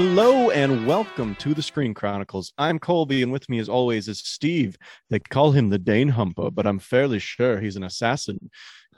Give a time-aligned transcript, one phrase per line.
[0.00, 2.52] Hello and welcome to the Screen Chronicles.
[2.56, 4.76] I'm Colby, and with me, as always, is Steve.
[5.10, 8.48] They call him the Dane Humper, but I'm fairly sure he's an assassin.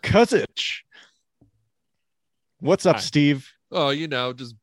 [0.02, 0.80] Kozuch.
[2.58, 3.00] What's up, Hi.
[3.00, 3.48] Steve?
[3.72, 4.54] Oh, you know, just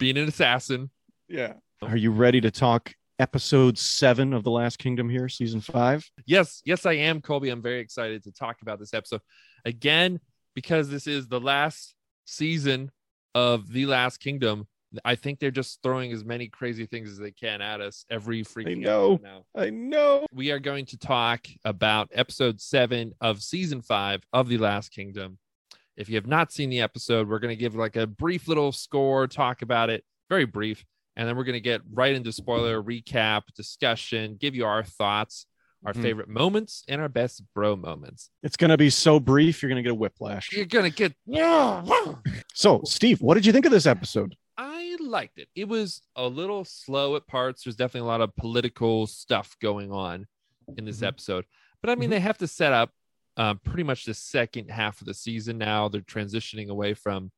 [0.00, 0.90] being an assassin.
[1.28, 1.52] Yeah.
[1.80, 6.04] Are you ready to talk episode seven of The Last Kingdom here, season five?
[6.26, 7.50] Yes, yes, I am, Colby.
[7.50, 9.20] I'm very excited to talk about this episode
[9.64, 10.18] again
[10.56, 12.90] because this is the last season
[13.36, 14.66] of The Last Kingdom.
[15.04, 18.42] I think they're just throwing as many crazy things as they can at us every
[18.44, 19.20] freaking I know.
[19.22, 19.44] now.
[19.56, 20.26] I know.
[20.32, 25.38] We are going to talk about episode seven of season five of The Last Kingdom.
[25.96, 28.72] If you have not seen the episode, we're going to give like a brief little
[28.72, 30.84] score, talk about it, very brief,
[31.16, 35.46] and then we're going to get right into spoiler recap, discussion, give you our thoughts,
[35.86, 36.02] our Mhm.
[36.02, 38.30] favorite moments, and our best bro moments.
[38.42, 40.50] It's going to be so brief, you're going to get a whiplash.
[40.52, 41.14] You're going to get.
[42.54, 44.34] So, Steve, what did you think of this episode?
[45.04, 45.48] Liked it.
[45.54, 47.64] It was a little slow at parts.
[47.64, 50.26] There's definitely a lot of political stuff going on
[50.76, 51.06] in this Mhm.
[51.08, 51.44] episode.
[51.80, 52.12] But I mean, Mhm.
[52.12, 52.92] they have to set up
[53.36, 55.88] uh, pretty much the second half of the season now.
[55.88, 57.32] They're transitioning away from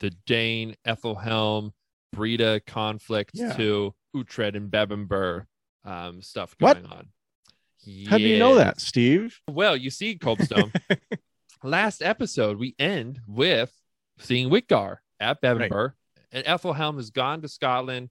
[0.00, 1.74] the Dane, Ethelhelm,
[2.12, 3.52] Brida conflict Yeah.
[3.56, 5.46] to Uhtred and Bebbanburg
[5.84, 6.80] um, stuff What?
[6.82, 7.08] going on.
[8.08, 9.40] How do you know that, Steve?
[9.46, 10.72] Well, you see, Coldstone.
[11.62, 13.72] last episode, we end with
[14.18, 15.92] seeing Wihtgar at Bebbanburg,
[16.32, 18.10] and Ethelhelm has gone to Scotland.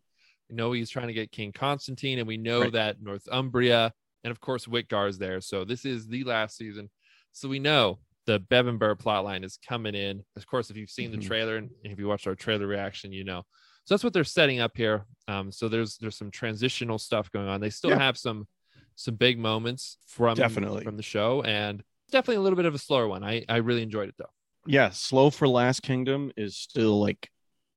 [0.50, 2.74] We know he's trying to get King Constantine, and we know Right.
[2.74, 5.42] that Northumbria, and of course, Wihtgar is there.
[5.42, 6.90] So this is the last season.
[7.32, 10.24] So we know the Bebbanburg plotline is coming in.
[10.36, 11.22] Of course, if you've seen Mhm.
[11.22, 13.44] the trailer and if you watched our trailer reaction, you know.
[13.86, 15.06] So that's what they're setting up here.
[15.28, 17.62] Um, so there's there's some transitional stuff going on.
[17.62, 17.98] They still Yeah.
[18.00, 18.48] have some
[18.96, 20.84] some big moments from Definitely.
[20.84, 23.24] from the show, and definitely a little bit of a slower one.
[23.24, 24.30] I I really enjoyed it though.
[24.68, 27.32] yeah, slow for Last Kingdom is still like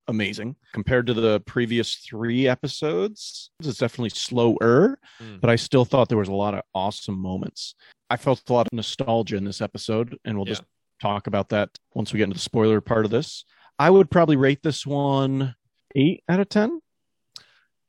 [0.09, 3.51] amazing compared to the previous three episodes.
[3.61, 5.41] It's definitely slower, Mm.
[5.41, 7.75] but I still thought there was a lot of awesome moments.
[8.11, 10.53] I felt a lot of nostalgia in this episode, and we'll Yeah.
[10.55, 10.65] just
[11.01, 13.45] talk about that once we get into the spoiler part of this.
[13.79, 15.55] I would probably rate this one
[15.97, 16.81] eight out of ten.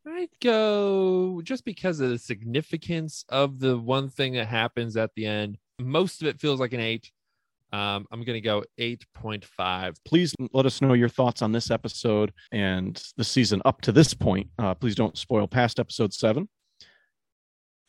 [0.07, 5.25] I'd go just because of the significance of the one thing that happens at the
[5.25, 5.57] end.
[5.79, 7.11] Most of it feels like an eight.
[7.75, 9.95] Um, I'm gonna go eight point five.
[10.05, 14.13] Please let us know your thoughts on this episode and the season up to this
[14.13, 14.47] point.
[14.57, 16.47] Uh, please don't spoil past episode seven.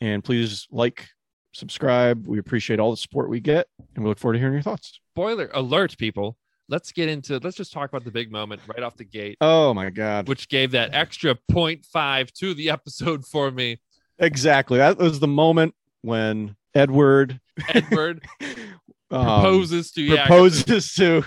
[0.01, 1.07] And please like,
[1.53, 2.27] subscribe.
[2.27, 4.99] We appreciate all the support we get, and we look forward to hearing your thoughts.
[5.15, 6.37] Spoiler alert, people.
[6.69, 7.39] Let's get into.
[7.39, 10.27] Let's just talk about the big moment right off the gate, Oh my God.
[10.27, 13.79] which gave that extra 0.5 to the episode for me.
[14.19, 14.77] Exactly.
[14.79, 17.39] That was the moment when Edward
[17.69, 18.23] Edward
[19.11, 21.23] um, proposes to yeah, proposes to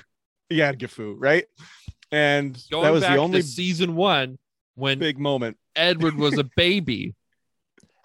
[0.51, 1.47] Eadgifu, right?
[2.13, 4.39] And Going that was back the only to season one
[4.75, 5.57] when big moment.
[5.77, 7.15] Edward was a baby,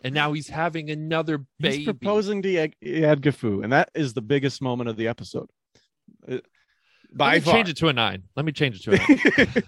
[0.04, 1.78] and now he's having another baby.
[1.78, 5.50] He's proposing to Yad- Eadgifu, and that is the biggest moment of the episode.
[6.30, 6.38] Uh,
[7.14, 7.54] By Let me far.
[7.56, 8.24] change it to a nine.
[8.36, 9.64] Let me change it to a nine.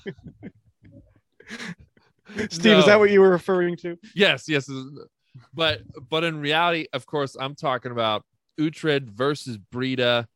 [2.50, 3.98] Steve, is that what you were referring to?
[4.14, 4.70] yes, yes.
[5.54, 8.24] But but in reality, of course, I'm talking about
[8.60, 10.28] Uhtred versus Brida.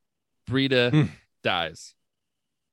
[0.47, 1.03] Brida Hmm.
[1.43, 1.95] dies.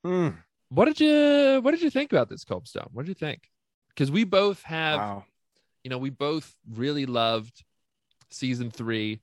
[0.03, 0.29] Hmm.
[0.69, 2.89] What did you What did you think about this Copestone?
[2.91, 3.49] What did you think?
[3.89, 5.25] Because we both have, Wow.
[5.83, 7.63] you know, we both really loved
[8.29, 9.21] season three.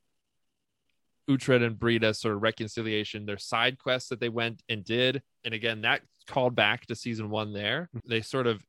[1.29, 5.53] Uhtred and Brida sort of reconciliation, their side quests that they went and did, and
[5.55, 7.53] again that called back to season one.
[7.53, 8.65] There, they sort of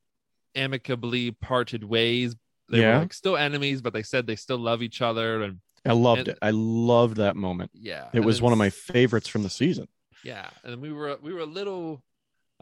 [0.55, 2.35] amicably parted ways.
[2.69, 2.95] They Yeah.
[2.95, 6.19] were like still enemies, but they said they still love each other, and I loved
[6.19, 6.37] And- it.
[6.41, 7.71] I loved that moment.
[7.73, 9.87] yeah, It was then one of my favorites from the season.
[10.23, 12.03] Yeah, and we were we were a little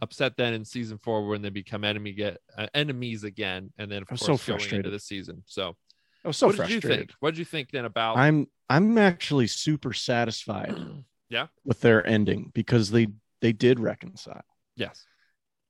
[0.01, 4.01] upset then in season four when they become enemy get uh, enemies again, and then
[4.01, 5.43] of course so going into the season.
[5.45, 5.75] So,
[6.23, 7.07] I was so what did you frustrated.
[7.09, 7.11] think?
[7.21, 8.17] What did you think then about?
[8.17, 10.75] I'm I'm actually super satisfied
[11.29, 11.47] yeah.
[11.63, 13.07] with their ending because they
[13.41, 14.43] they did reconcile
[14.75, 15.05] Yes.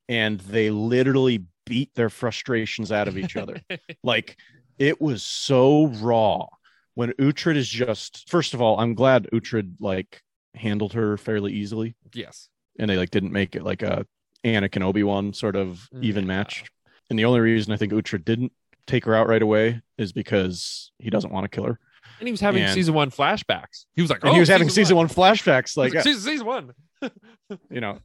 [0.09, 3.61] and they literally beat their frustrations out of each other.
[4.03, 4.37] like
[4.79, 6.47] it was so raw
[6.95, 10.21] when Uhtred is just first of all, I'm glad Uhtred like
[10.55, 12.47] handled her fairly easily yes.
[12.79, 14.05] and they like didn't make it like a
[14.45, 16.29] Anakin Obi-Wan sort of even No.
[16.29, 16.65] match.
[17.09, 18.51] And the only reason I think Uhtred didn't
[18.87, 21.79] take her out right away is because he doesn't want to kill her.
[22.19, 23.85] And he was having And- season one flashbacks.
[23.95, 25.73] He was like, And oh, he was oh, having season one, flashbacks.
[25.75, 26.73] He was Like, season, season one.
[27.69, 27.99] you know,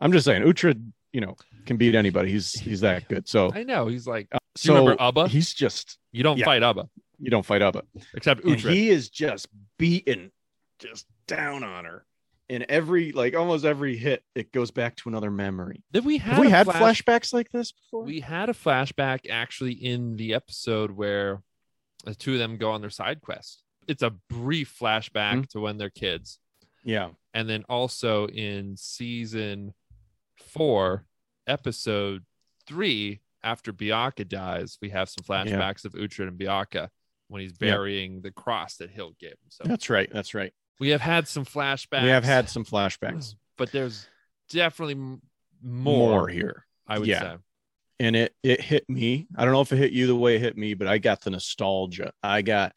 [0.00, 0.80] I'm just saying, Uhtred,
[1.12, 2.30] you know, can beat anybody.
[2.30, 3.26] He's he's that good.
[3.28, 3.88] So, I know.
[3.88, 5.28] He's like, you so remember Ubba?
[5.28, 6.44] he's just You don't yeah.
[6.44, 7.82] fight Ubba you don't fight Ubba.
[8.14, 9.48] except And he is just
[9.78, 10.30] beaten
[10.78, 12.04] just down on her.
[12.48, 15.82] in every like almost every hit, it goes back to another memory.
[15.92, 18.04] Did we have Have we had flash- flashbacks like this before?
[18.04, 21.42] We had a flashback actually in the episode where
[22.04, 23.62] the two of them go on their side quest.
[23.88, 25.48] It's a brief flashback Mhm.
[25.50, 26.38] to when they're kids.
[26.84, 27.10] yeah.
[27.34, 29.74] And then also in season
[30.36, 31.06] four,
[31.46, 32.24] episode
[32.66, 36.88] three, after Beocca dies, we have some flashbacks of Uhtred and Beocca
[37.28, 39.38] when he's burying the cross that Hilt gave him.
[39.48, 40.08] So That's right.
[40.12, 40.52] That's right.
[40.78, 42.02] we have had some flashbacks.
[42.02, 43.34] We have had some flashbacks.
[43.58, 44.06] but there's
[44.50, 45.20] definitely more,
[45.62, 46.66] More here.
[46.86, 47.20] I would Yeah.
[47.20, 47.36] say.
[47.98, 49.26] and it it hit me.
[49.36, 51.22] I don't know if it hit you the way it hit me, but I got
[51.22, 52.12] the nostalgia.
[52.22, 52.72] I got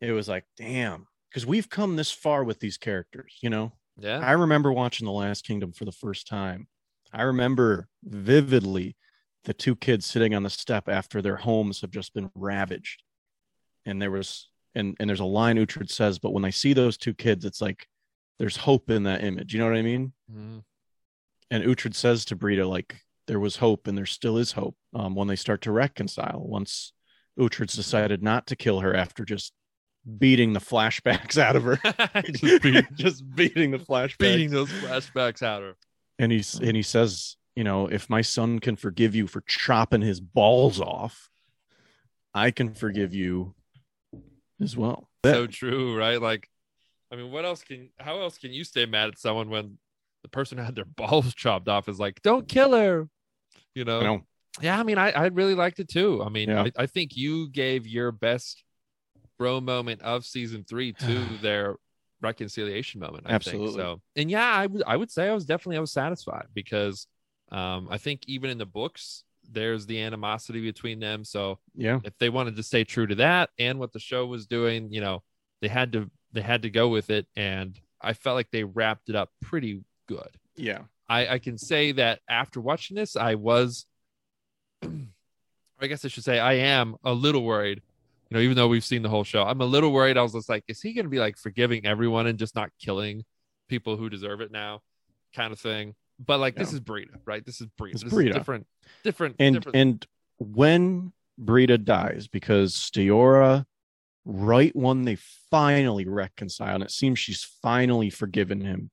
[0.00, 3.72] it was like, damn, because we've come this far with these characters, you know.
[3.98, 4.20] Yeah.
[4.20, 6.68] I remember watching The Last Kingdom for the first time.
[7.12, 8.96] I remember vividly
[9.44, 13.02] the two kids sitting on the step after their homes have just been ravaged.
[13.90, 16.96] And there was and and there's a line Uhtred says, but when I see those
[16.96, 17.86] two kids, it's like
[18.38, 19.52] there's hope in that image.
[19.52, 20.12] You know what I mean?
[20.32, 20.62] Mhm.
[21.50, 25.14] and Uhtred says to Brida, like, there was hope and there still is hope um,
[25.14, 26.40] when they start to reconcile.
[26.46, 26.92] Once
[27.38, 29.52] Uhtred's decided not to kill her after just
[30.18, 31.78] beating the flashbacks out of her,
[32.32, 34.18] Just beat- just beating the flashbacks.
[34.18, 35.76] beating those flashbacks out of her.
[36.18, 40.00] And he's and he says, you know, if my son can forgive you for chopping
[40.02, 41.28] his balls off,
[42.32, 43.54] I can forgive you
[44.60, 45.08] as well.
[45.24, 46.20] so true, right?
[46.20, 46.48] Like,
[47.12, 49.78] I mean, what else can how else can you stay mad at someone when
[50.22, 53.08] the person who had their balls chopped off is like, don't kill her?
[53.74, 54.00] You know?
[54.00, 54.22] Know.
[54.60, 56.22] Yeah, I mean, I, I really liked it too.
[56.24, 56.64] I mean, Yeah.
[56.64, 58.64] I, I think you gave your best
[59.38, 61.76] bro moment of season three to their
[62.20, 63.24] reconciliation moment.
[63.26, 63.68] I Absolutely.
[63.68, 64.00] think so.
[64.16, 67.06] And yeah, I would I would say I was definitely I was satisfied because
[67.50, 71.24] um I think even in the books there's the animosity between them.
[71.24, 72.00] So Yeah.
[72.04, 75.00] if they wanted to stay true to that and what the show was doing, you
[75.00, 75.22] know,
[75.60, 79.08] they had to they had to go with it, and I felt like they wrapped
[79.08, 80.28] it up pretty good.
[80.56, 80.82] Yeah.
[81.08, 83.84] I, I can say that after watching this, I was,
[84.82, 87.82] I guess I should say, I am a little worried.
[88.30, 90.16] You know, even though we've seen the whole show, I'm a little worried.
[90.16, 92.70] I was just like, is he going to be like forgiving everyone and just not
[92.80, 93.24] killing
[93.68, 94.82] people who deserve it now,
[95.34, 95.96] kind of thing?
[96.24, 97.44] But like, this is Brida, right?
[97.44, 97.94] This is Brida.
[97.94, 98.66] It's This is different,
[99.04, 99.76] different, and different.
[99.76, 100.06] and
[100.36, 103.64] when Brida dies, because Stiorra,
[104.26, 105.16] right when they
[105.50, 108.90] finally reconcile, and it seems she's finally forgiven him,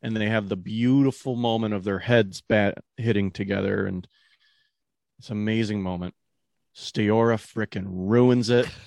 [0.00, 4.06] and they have the beautiful moment of their heads bat hitting together, and
[5.18, 6.14] it's an amazing moment.
[6.76, 8.68] Stiorra frickin' ruins it.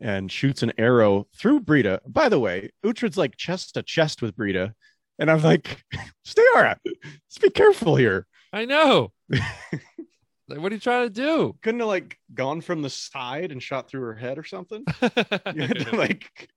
[0.00, 2.00] And shoots an arrow through Brida.
[2.06, 4.74] By the way, Uhtred's like chest to chest with Brida.
[5.18, 5.84] And I'm like,
[6.26, 8.26] Stiorra, let's be careful here.
[8.52, 9.12] I know.
[9.30, 11.56] like, what are you trying to do?
[11.62, 14.84] couldn't have like gone from the side and shot through her head or something.
[15.00, 16.48] To like,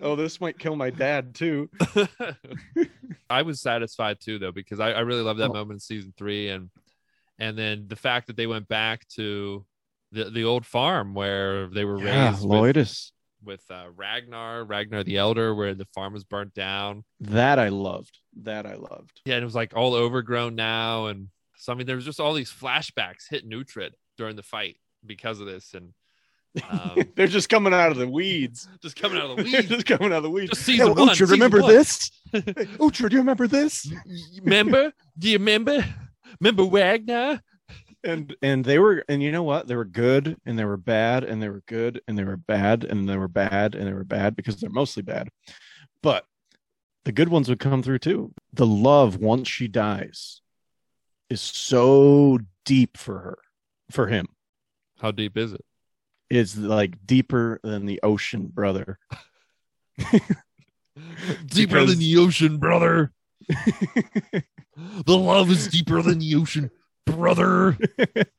[0.00, 1.70] oh, this might kill my dad too.
[3.30, 5.54] I was satisfied too, though, because I, I really love that Oh.
[5.54, 6.70] moment in season three, and
[7.38, 9.64] and then the fact that they went back to
[10.12, 13.12] the the old farm where they were Yeah, raised Loitus.
[13.44, 17.04] With uh, Ragnar, Ragnar the Elder, where the farm was burnt down.
[17.20, 18.18] That I loved.
[18.42, 19.20] That I loved.
[19.24, 22.20] Yeah, and it was like all overgrown now, and so I mean, there was just
[22.20, 25.92] all these flashbacks hit Uhtred during the fight because of this, and
[26.70, 28.68] um, They're just coming out of the weeds.
[28.82, 29.68] just coming out of the weeds.
[29.68, 30.50] just coming out of the weeds.
[30.50, 31.70] Just season Hey, one, Uhtred, remember one.
[31.72, 32.10] this?
[32.34, 33.92] Uhtred, do you remember this?
[34.42, 34.92] remember?
[35.18, 35.84] Do you remember?
[36.40, 37.40] Remember Ragnar?
[38.04, 39.66] And and they were and you know what?
[39.66, 42.84] They were good and they were bad and they were good and they were bad
[42.84, 45.28] and they were bad and they were bad because they're mostly bad.
[46.02, 46.24] But
[47.04, 48.32] the good ones would come through too.
[48.52, 50.40] The love once she dies
[51.28, 53.38] is so deep for her
[53.90, 54.26] for him.
[55.00, 55.64] How deep is it?
[56.30, 58.98] it's like deeper than the ocean brother.
[59.98, 60.36] Deeper
[61.46, 63.12] Because- than the ocean, brother.
[65.04, 66.70] The love is deeper than the ocean,
[67.06, 67.76] brother.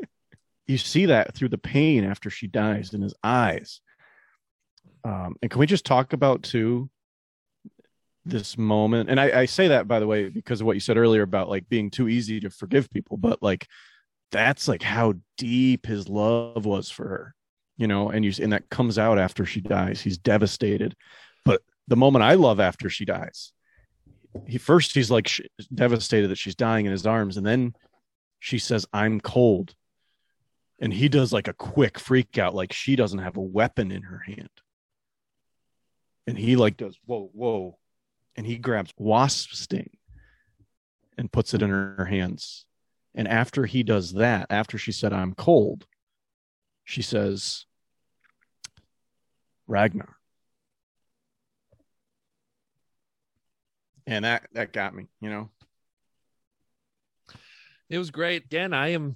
[0.67, 3.81] you see that through the pain after she dies in his eyes.
[5.03, 6.89] Um, and can we just talk about too
[8.25, 9.09] this moment?
[9.09, 11.49] And I, I say that by the way because of what you said earlier about
[11.49, 13.67] like being too easy to forgive people, but like
[14.31, 17.35] that's like how deep his love was for her,
[17.77, 18.09] you know.
[18.09, 20.01] And you and that comes out after she dies.
[20.01, 20.95] He's devastated,
[21.43, 23.51] but the moment I love after she dies,
[24.47, 25.41] he first he's like sh-
[25.73, 27.73] devastated that she's dying in his arms, and then
[28.41, 29.75] she says, "I'm cold."
[30.83, 34.01] and he does like a quick freak out like she doesn't have a weapon in
[34.01, 34.49] her hand
[36.25, 37.77] and he like does whoa whoa
[38.35, 39.91] and he grabs wasp sting
[41.19, 42.65] and puts it in her hands
[43.13, 45.85] and after he does that after she said i'm cold
[46.83, 47.67] she says
[49.67, 50.17] ragnar
[54.07, 55.07] and that that got me.
[55.19, 55.49] You know,
[57.91, 58.45] it was great.
[58.45, 59.15] Again, I am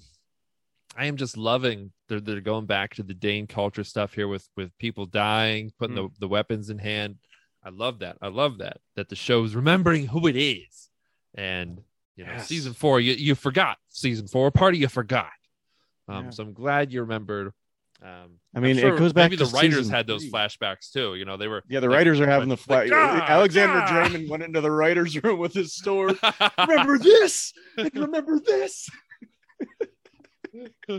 [0.96, 4.48] I am just loving they're they're going back to the Dane culture stuff here with
[4.56, 6.10] with people dying, putting mm.
[6.14, 7.16] the, the weapons in hand.
[7.64, 8.18] I love that.
[8.22, 8.78] I love that.
[8.96, 10.90] That the show is remembering who it is.
[11.34, 11.82] And
[12.16, 12.48] you know, yes.
[12.48, 15.32] season four, you, you forgot season four, party you forgot.
[16.08, 16.30] Um, yeah.
[16.32, 17.52] so I'm glad you remembered.
[18.04, 19.32] Um, I mean, sure it goes back.
[19.32, 21.16] Maybe the writers had those flashbacks too.
[21.16, 21.64] You know, they were.
[21.68, 22.90] Yeah, the like, writers are having the flash.
[22.90, 24.10] Like, Alexander ah!
[24.30, 26.18] Went into the writers' room with his sword.
[26.58, 27.54] remember this?
[27.78, 28.90] Like, remember this?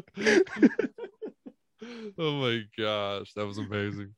[2.18, 4.14] oh my gosh, that was amazing.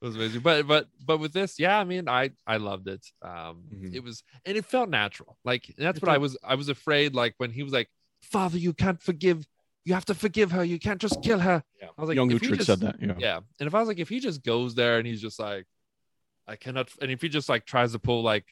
[0.00, 0.40] That was amazing.
[0.42, 3.04] But but but with this, yeah, I mean, I I loved it.
[3.22, 3.94] Um, mm-hmm.
[3.94, 5.36] it was and it felt natural.
[5.44, 6.36] Like that's what I was.
[6.44, 7.14] I was afraid.
[7.14, 7.88] Like when he was like,
[8.22, 9.44] "Father, you can't forgive
[9.84, 10.64] you have to forgive her.
[10.64, 11.62] You can't just kill her.
[11.80, 11.88] Yeah.
[11.96, 12.96] I was like, young Uhtred said that.
[13.00, 13.14] Yeah.
[13.18, 13.40] Yeah.
[13.60, 15.66] And if I was like, if he just goes there and he's just like,
[16.46, 18.46] I cannot, and if he just like tries to pull like,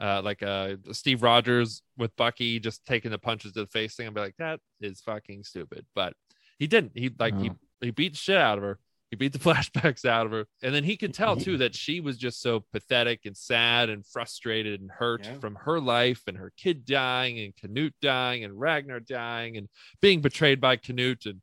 [0.00, 4.06] uh, like uh Steve Rogers with Bucky just taking the punches to the face thing,
[4.06, 5.84] I'd be like, that is fucking stupid.
[5.94, 6.14] But
[6.58, 6.92] he didn't.
[6.94, 8.78] He like he he beat the shit out of her.
[9.10, 10.46] He beat the flashbacks out of her.
[10.62, 14.06] And then he could tell too that she was just so pathetic and sad and
[14.06, 15.34] frustrated and hurt yeah.
[15.38, 19.68] from her life and her kid dying and Canute dying and Ragnar dying and
[20.00, 21.40] being betrayed by Canute and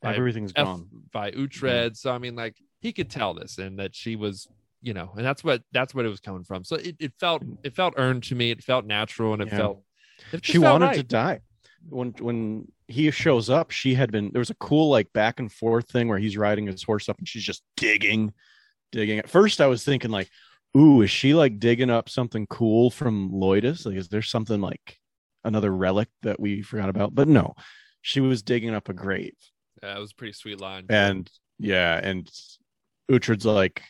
[0.00, 1.90] by, everything's F- gone by Uhtred.
[1.90, 1.94] Yeah.
[1.94, 4.46] So I mean, like he could tell this and that she was,
[4.80, 6.64] you know, and that's what that's what it was coming from.
[6.64, 8.50] So it, it felt it felt earned to me.
[8.50, 9.56] It felt natural and it yeah.
[9.56, 9.82] felt
[10.32, 10.96] it she wanted right.
[10.96, 11.40] to die
[11.88, 15.52] when when he shows up, she had been there was a cool like back and
[15.52, 18.32] forth thing where he's riding his horse up and she's just digging,
[18.92, 19.18] digging.
[19.18, 20.28] At first, I was thinking like,
[20.76, 23.86] "Ooh, is she like digging up something cool from Leodis?
[23.86, 24.98] Like, is there something like
[25.44, 27.54] another relic that we forgot about?" But no,
[28.02, 29.36] she was digging up a grave.
[29.82, 30.86] Yeah, it was a pretty sweet line.
[30.88, 32.30] And yeah, and
[33.10, 33.82] Uhtred's like,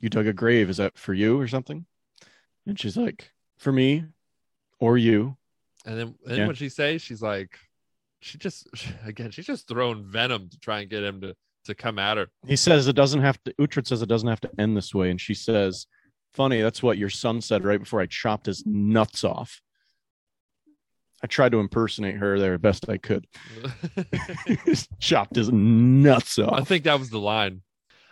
[0.00, 0.70] "You dug a grave?
[0.70, 1.86] Is that for you or something?"
[2.66, 4.04] And she's like, "For me,
[4.78, 5.36] or you."
[5.88, 6.46] And then, then yeah.
[6.46, 6.98] what she say?
[6.98, 7.58] She's like,
[8.20, 8.68] she just
[9.04, 12.28] again she's just throwing venom to try and get him to to come at her.
[12.46, 15.10] He says it doesn't have to Uhtred says it doesn't have to end this way.
[15.10, 15.86] And she says
[16.34, 19.60] funny that's what your son said right before i chopped his nuts off.
[21.22, 23.26] I tried to impersonate her there best i could.
[25.00, 26.60] Chopped his nuts off.
[26.60, 27.62] i think that was the line.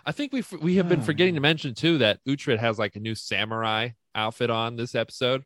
[0.04, 3.00] I think we we have been forgetting to mention too that Uhtred has like a
[3.00, 5.44] new samurai outfit on this episode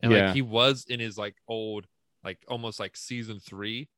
[0.00, 0.26] and yeah.
[0.26, 1.86] like he was in his like old
[2.24, 3.88] like almost like season three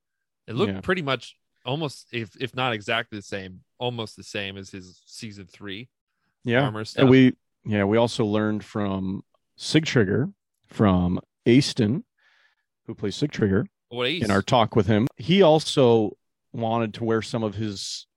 [0.47, 0.81] it looked yeah.
[0.81, 5.45] pretty much almost, if if not exactly the same, almost the same as his season
[5.45, 5.89] three.
[6.43, 7.01] Yeah, armor stuff.
[7.01, 7.33] And we
[7.65, 9.23] yeah we also learned from
[9.57, 10.33] Sigtryggr
[10.67, 12.03] from Eysteinn,
[12.85, 15.07] who plays Sigtryggr, what in our talk with him.
[15.17, 16.17] He also
[16.53, 18.07] wanted to wear some of his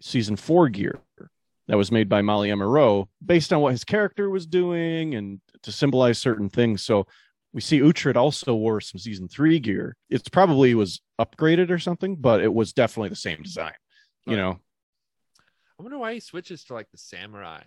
[0.00, 1.00] season four gear
[1.68, 5.72] that was made by Malia Moreau based on what his character was doing and to
[5.72, 6.82] symbolize certain things.
[6.84, 7.06] So
[7.52, 9.96] we see Uhtred also wore some season three gear.
[10.10, 13.74] It's probably was upgraded or something, but it was definitely the same design.
[14.26, 14.58] You know.
[15.78, 17.62] I wonder why he switches to like the samurai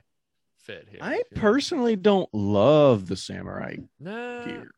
[0.60, 1.00] fit here.
[1.02, 4.72] I personally don't love the samurai nah, gear.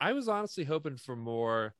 [0.00, 1.74] I was honestly hoping for more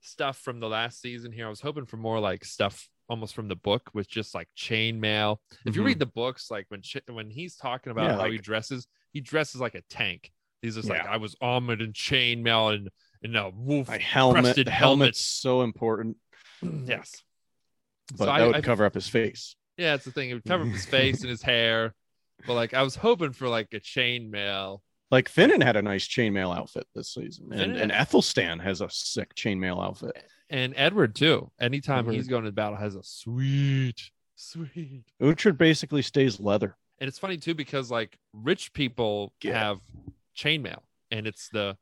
[0.00, 1.46] stuff from the last season here.
[1.46, 5.38] I was hoping for more like stuff almost from the book with just like chainmail.
[5.50, 5.80] If mm-hmm.
[5.80, 8.86] you read the books, like when when he's talking about yeah, how like, he dresses,
[9.12, 10.30] he dresses like a tank.
[10.62, 10.94] He's just yeah.
[10.94, 12.88] like I was armored in chainmail and
[13.22, 14.56] and a wolf My helmet.
[14.56, 15.16] Helmet's helmet.
[15.16, 16.16] so important.
[16.62, 17.22] yes,
[18.12, 19.56] but so that I, would I, cover up his face.
[19.76, 20.30] Yeah, it's the thing.
[20.30, 21.94] It would cover up his face and his hair.
[22.46, 24.80] But like, I was hoping for like a chainmail.
[25.10, 29.34] Like Finan had a nice chainmail outfit this season, and, and Ethelstan has a sick
[29.34, 30.16] chainmail outfit,
[30.50, 31.50] and Edward too.
[31.60, 32.14] Anytime Edward.
[32.14, 35.04] he's going to battle, has a sweet, sweet.
[35.22, 39.58] Uhtred basically stays leather, and it's funny too because like rich people yeah.
[39.58, 39.80] have
[40.36, 40.80] chainmail,
[41.10, 41.76] and it's the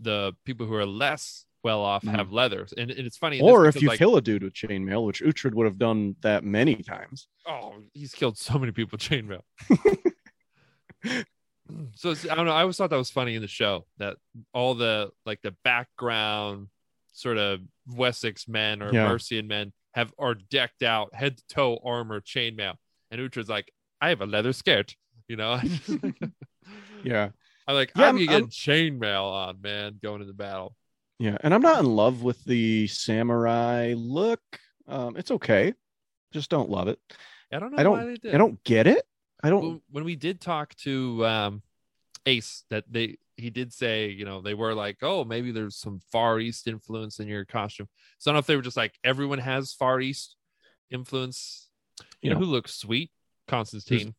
[0.00, 2.16] the people who are less well off mm-hmm.
[2.16, 2.74] have leathers.
[2.76, 3.40] And, and it's funny.
[3.40, 6.44] Or if you like, kill a dude with chainmail, which Uhtred would have done that
[6.44, 7.28] many times.
[7.46, 9.42] Oh, he's killed so many people with chainmail.
[11.94, 12.52] so I don't know.
[12.52, 14.16] I always thought that was funny in the show that
[14.52, 16.68] all the like the background
[17.12, 19.08] sort of Wessex men or yeah.
[19.08, 22.74] Mercian men have are decked out head to toe armor chainmail,
[23.10, 24.94] and Uhtred's like, I have a leather skirt,
[25.28, 25.60] you know.
[27.04, 27.28] yeah,
[27.68, 30.74] I'm like, yeah, I'm, I'm getting chainmail on, man, going into battle.
[31.18, 34.40] Yeah, and I'm not in love with the samurai look.
[34.88, 35.74] Um, it's okay,
[36.32, 36.98] just don't love it.
[37.52, 37.78] I don't know.
[37.78, 38.26] I don't.
[38.34, 39.04] I don't get it.
[39.42, 39.82] I don't.
[39.90, 41.62] When we did talk to um,
[42.26, 46.00] Ace, that they he did say, you know, they were like, oh, maybe there's some
[46.10, 47.88] Far East influence in your costume.
[48.18, 50.36] So I don't know if they were just like everyone has Far East
[50.90, 51.68] influence.
[51.98, 53.10] You, you know, who looks sweet?
[53.48, 54.14] Constantine.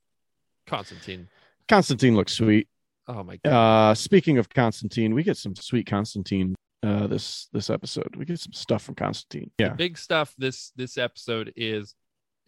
[0.67, 1.27] Constantine.
[1.67, 2.67] Constantine looks sweet.
[3.07, 3.51] Oh my god.
[3.91, 8.15] Uh, speaking of Constantine, we get some sweet Constantine uh, this this episode.
[8.15, 9.51] We get some stuff from Constantine.
[9.57, 11.95] Yeah, Big stuff this this episode is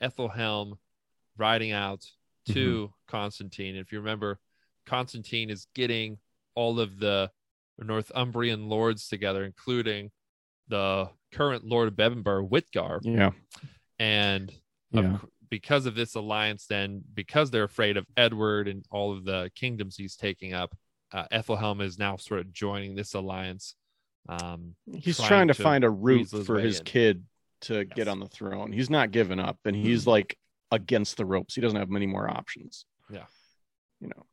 [0.01, 0.77] Ethelhelm
[1.37, 2.05] riding out
[2.49, 3.75] to Constantine.
[3.75, 4.39] If you remember,
[4.85, 6.17] Constantine is getting
[6.55, 7.31] all of the
[7.77, 10.11] Northumbrian lords together, including
[10.67, 13.31] the current Lord of Bebbanburg, Wihtgar, yeah,
[13.99, 14.51] and
[14.91, 15.17] yeah.
[15.19, 19.51] c- because of this alliance, then because they're afraid of Edward and all of the
[19.55, 20.75] kingdoms he's taking up,
[21.11, 23.75] uh, Ethelhelm is now sort of joining this alliance.
[24.27, 26.85] Um, He's trying trying, to, to find a route for his in.
[26.85, 27.23] kid
[27.61, 27.87] to Yes.
[27.95, 28.71] get on the throne.
[28.71, 30.37] He's not giving up, and he's like
[30.71, 31.53] against the ropes.
[31.55, 32.85] He doesn't have many more options.
[33.11, 33.25] Yeah.
[34.01, 34.25] you know.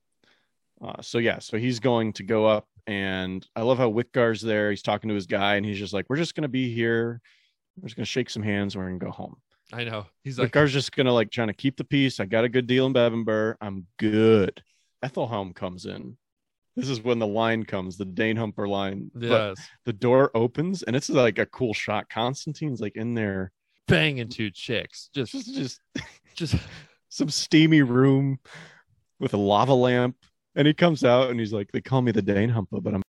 [0.82, 4.70] Uh, so yeah, so he's going to go up, and I love how Wihtgar's there.
[4.70, 7.20] He's talking to his guy, and he's just like, "We're just gonna be here.
[7.76, 9.36] We're just gonna shake some hands, and we're gonna go home."
[9.72, 12.20] I know he's like, Wihtgar's just gonna like trying to keep the peace.
[12.20, 13.56] I got a good deal in Bebbanburg.
[13.60, 14.62] I'm good.
[15.02, 16.16] Ethelhelm comes in.
[16.76, 19.10] This is when the line comes, the Dane Humper line.
[19.14, 22.08] But yes, the door opens and it's like a cool shot.
[22.10, 23.52] Constantine's like in there,
[23.88, 25.80] banging two chicks, just just just
[26.34, 26.56] just
[27.08, 28.40] some steamy room
[29.20, 30.16] with a lava lamp.
[30.54, 33.02] And he comes out and he's like, "They call me the Dane Humper, but I'm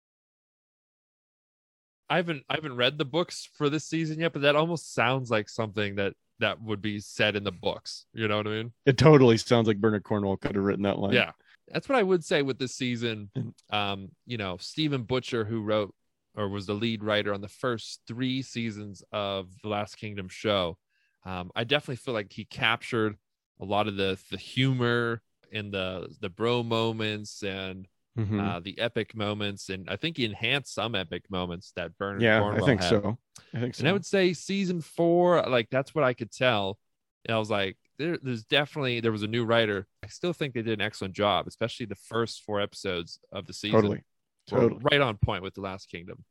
[2.09, 5.31] I haven't I haven't read the books for this season yet, but that almost sounds
[5.31, 8.05] like something that that would be said in the books.
[8.13, 8.73] You know what I mean?
[8.85, 11.13] it totally sounds like Bernard Cornwell could have written that line.
[11.13, 11.31] Yeah.
[11.71, 13.29] That's what I would say with this season.
[13.69, 15.95] Um, you know, Stephen Butchard, who wrote
[16.35, 20.77] or was the lead writer on the first three seasons of the Last Kingdom show,
[21.23, 23.15] um, I definitely feel like he captured
[23.61, 28.41] a lot of the the humor and the the bro moments and Mhm.
[28.45, 32.43] uh, the epic moments, and I think he enhanced some epic moments that Bernard yeah,
[32.43, 32.89] I think had.
[32.89, 33.17] so.
[33.53, 33.79] I think so.
[33.81, 36.77] And I would say season four, like that's what I could tell.
[37.25, 39.87] And I was like, there, there's definitely there was a new writer.
[40.03, 43.53] I still think they did an excellent job, especially the first four episodes of the
[43.53, 43.77] season.
[43.79, 44.03] totally,
[44.45, 44.81] totally.
[44.91, 46.25] right on point with the Last Kingdom.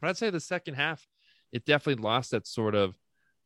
[0.00, 1.06] But I'd say the second half,
[1.52, 2.96] it definitely lost that sort of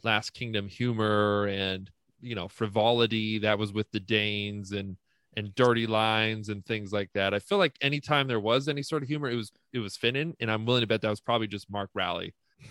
[0.04, 1.90] Last Kingdom humor and
[2.20, 4.96] you know frivolity that was with the Danes and
[5.36, 7.34] and dirty lines and things like that.
[7.34, 10.34] I feel like anytime there was any sort of humor, it was it was Finan,
[10.40, 12.34] and I'm willing to bet that was probably just Mark Rowley,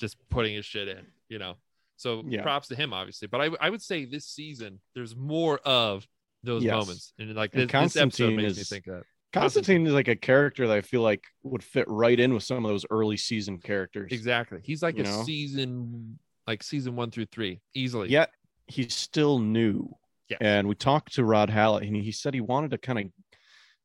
[0.00, 1.56] just putting his shit in, you know.
[1.96, 2.42] So Yeah.
[2.42, 3.28] props to him, obviously.
[3.28, 6.06] But I I would say this season there's more of
[6.44, 6.72] those Yes.
[6.72, 9.02] moments, and like And this, this episode Constantine makes me is- think that.
[9.30, 12.64] Constantine is like a character that I feel like would fit right in with some
[12.64, 14.10] of those early season characters.
[14.10, 14.58] Exactly.
[14.64, 15.22] He's like You a know?
[15.24, 18.08] season, like season one through three, easily.
[18.08, 18.30] Yet
[18.68, 19.94] he's still new.
[20.28, 20.38] Yes.
[20.40, 23.06] And we talked to Rod Hallett, and he said he wanted to kind of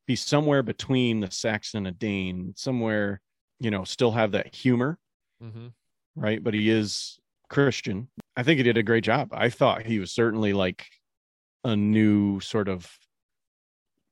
[0.06, 3.20] be somewhere between the Saxon and a Dane, somewhere,
[3.60, 4.98] you know, still have that humor,
[5.40, 5.68] hmm
[6.16, 6.42] right?
[6.42, 7.18] But he is
[7.48, 8.08] Christian.
[8.36, 9.30] I think he did a great job.
[9.32, 10.86] I thought he was certainly like
[11.64, 12.88] a new sort of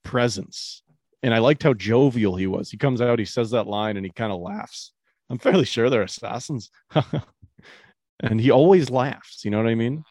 [0.03, 0.83] presence.
[1.23, 2.71] And I liked how jovial he was.
[2.71, 4.93] He comes out, he says that line, and he kind of laughs.
[5.31, 6.71] I'm fairly sure they're assassins.
[8.21, 9.45] and he always laughs.
[9.45, 10.05] You know what I mean?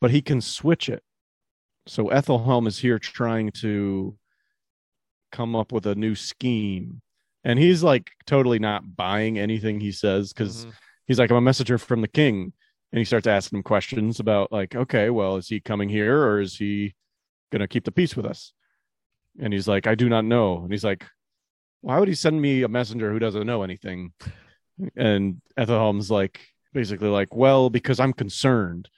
[0.00, 1.02] But he can switch it.
[1.86, 4.16] So Ethelhelm is here trying to
[5.32, 7.02] come up with a new scheme.
[7.44, 10.72] And he's like totally not buying anything he says because Mhm.
[11.06, 12.52] he's like, I'm a messenger from the king.
[12.92, 16.40] And he starts asking him questions about, like, okay, well, is he coming here or
[16.40, 16.94] is he
[17.52, 18.52] going to keep the peace with us?
[19.38, 20.62] And he's like, I do not know.
[20.62, 21.06] And he's like,
[21.82, 24.12] why would he send me a messenger who doesn't know anything?
[24.96, 26.40] And Ethelhelm's like,
[26.72, 28.88] basically, like, well, because I'm concerned.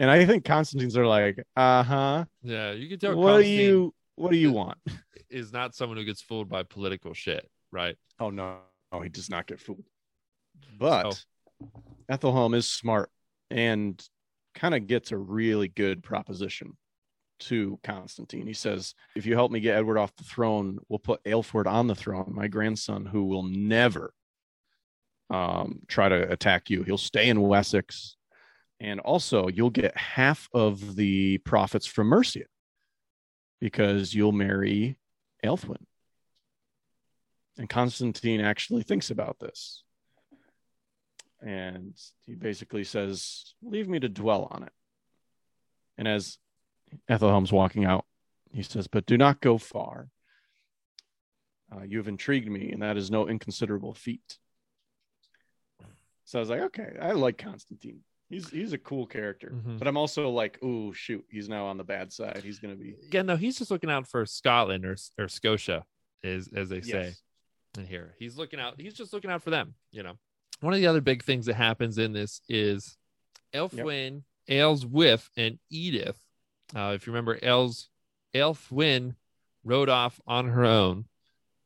[0.00, 2.24] And I think Constantine's are like, uh huh.
[2.42, 3.14] Yeah, you can tell.
[3.14, 4.78] What do you, what do you want?
[5.28, 7.96] is not someone who gets fooled by political shit, right?
[8.18, 8.56] Oh no,
[8.92, 9.84] no, he does not get fooled.
[10.78, 11.22] But
[12.08, 13.10] Ethelhelm is smart
[13.50, 14.02] and
[14.54, 16.78] kind of gets a really good proposition
[17.40, 18.46] to Constantine.
[18.46, 21.86] He says, "If you help me get Edward off the throne, we'll put Aelfweard on
[21.86, 24.14] the throne, my grandson, who will never
[25.30, 26.82] um, try to attack you.
[26.82, 28.16] He'll stay in Wessex,
[28.80, 32.44] and also you'll get half of the profits from Mercia
[33.60, 34.96] because you'll marry
[35.44, 35.84] Aelfwin."
[37.58, 39.84] And Constantine actually thinks about this.
[41.42, 41.94] And
[42.26, 44.72] he basically says, Leave me to dwell on it.
[45.98, 46.38] And as
[47.08, 48.04] Ethelhelm's walking out,
[48.52, 50.08] he says, But do not go far.
[51.72, 54.38] Uh, you have intrigued me, and that is no inconsiderable feat.
[56.24, 58.00] So I was like, okay, I like Constantine.
[58.30, 59.50] He's he's a cool character.
[59.54, 59.78] Mhm.
[59.78, 62.40] But I'm also like, oh shoot, he's now on the bad side.
[62.42, 65.84] He's gonna be Again, though, he's just looking out for Scotland or or Scotia,
[66.22, 67.22] is as they say Yes.
[67.76, 68.14] in here.
[68.18, 68.80] He's looking out.
[68.80, 69.74] He's just looking out for them.
[69.90, 70.14] You know,
[70.60, 72.96] one of the other big things that happens in this is
[73.52, 76.18] Elfwin, Aelswith, and Edith.
[76.74, 77.88] Uh, if you remember, Els
[78.32, 79.16] Elfwin
[79.64, 81.06] rode off on her own.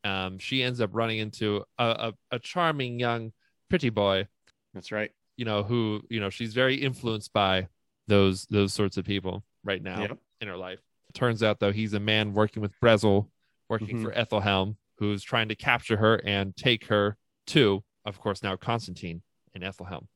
[0.03, 1.85] Um, she ends up running into a,
[2.31, 3.33] a, a charming young
[3.71, 4.29] pretty boy,
[4.75, 5.11] That's right.
[5.37, 7.69] You know, who, you know, she's very influenced by
[8.07, 10.81] those those sorts of people right now in her life.
[11.15, 13.29] Turns out though he's a man working with Brezel,
[13.69, 14.03] working Mhm.
[14.03, 17.17] for Ethelhelm, who's trying to capture her and take her
[17.49, 19.23] to, of course, now Constantine
[19.55, 20.09] and Ethelhelm.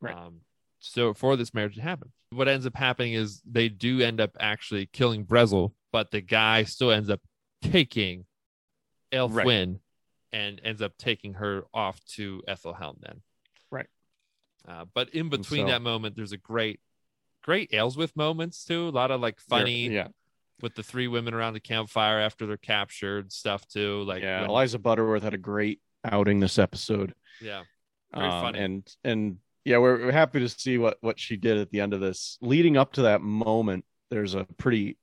[0.00, 0.14] Right.
[0.16, 0.42] Um,
[0.78, 4.36] so for this marriage to happen, what ends up happening is they do end up
[4.38, 7.20] actually killing Brezel, but the guy still ends up
[7.62, 8.26] taking
[9.12, 9.80] Elfwin Right.
[10.32, 13.22] and ends up taking her off to Ethelhelm then.
[14.66, 16.80] Uh, but in between so- that moment, there's a great,
[17.42, 18.88] great Aelswith moments too.
[18.88, 20.08] A lot of like funny Yeah.
[20.62, 24.02] with the three women around the campfire after they're captured stuff too.
[24.04, 24.40] Like yeah.
[24.42, 27.14] when- Eliza Butterworth had a great outing this episode.
[27.40, 27.64] yeah,
[28.14, 28.58] Very Um, funny.
[28.60, 31.92] And and yeah, we're, we're happy to see what what she did at the end
[31.94, 32.38] of this.
[32.40, 34.96] Leading up to that moment, there's a pretty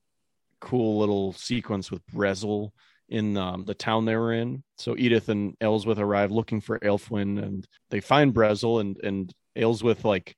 [0.59, 2.71] cool little sequence with Brezel
[3.09, 4.63] in um, the town they were in.
[4.77, 10.03] So Edith and Aelswith arrive looking for Aelfwin, and they find Brezel, and and Aelswith
[10.03, 10.35] like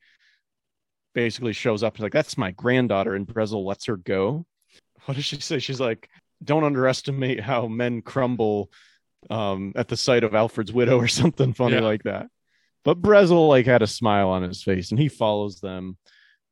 [1.13, 4.45] basically shows up and like that's my granddaughter, and Brezel lets her go.
[5.05, 5.59] What does she say?
[5.59, 6.09] She's like,
[6.43, 8.71] "Don't underestimate how men crumble."
[9.29, 11.81] um at the sight of Alfred's widow or something funny Yeah.
[11.81, 12.27] like that.
[12.83, 15.97] But Brezel like had a smile on his face and he follows them.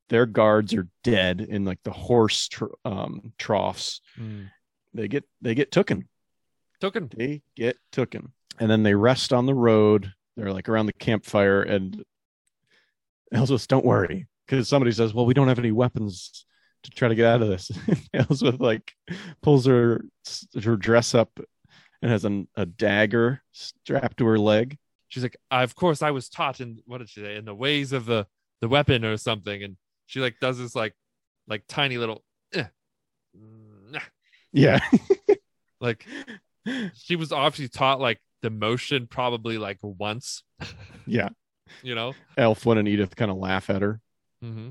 [0.07, 3.99] Their guards are dead in like the horse tr- um troughs.
[4.17, 4.49] Mm.
[4.93, 6.03] They get they get tooken.
[6.79, 7.09] token.
[7.13, 8.31] They get tooken.
[8.57, 10.13] And then they rest on the road.
[10.37, 12.01] They're like around the campfire and
[13.33, 14.27] Aelswith, don't worry.
[14.45, 16.45] Because somebody says, Well, we don't have any weapons
[16.83, 17.69] to try to get out of this.
[18.15, 18.93] Aelswith like
[19.41, 20.03] pulls her
[20.63, 21.39] her dress up
[22.01, 24.77] and has an, a dagger strapped to her leg.
[25.09, 27.55] She's like, I, of course, I was taught in what did she say in the
[27.55, 28.27] ways of the
[28.61, 30.95] the weapon or something, and she like does this like
[31.47, 32.65] like tiny little, eh,
[33.33, 33.99] nah.
[34.53, 34.79] Yeah.
[35.81, 36.05] like
[36.95, 40.43] she was obviously taught like the motion probably like once,
[41.05, 41.29] yeah.
[41.83, 42.13] You know.
[42.37, 43.99] Elfwin and Edith kind of laugh at her.
[44.43, 44.69] Mm-hmm.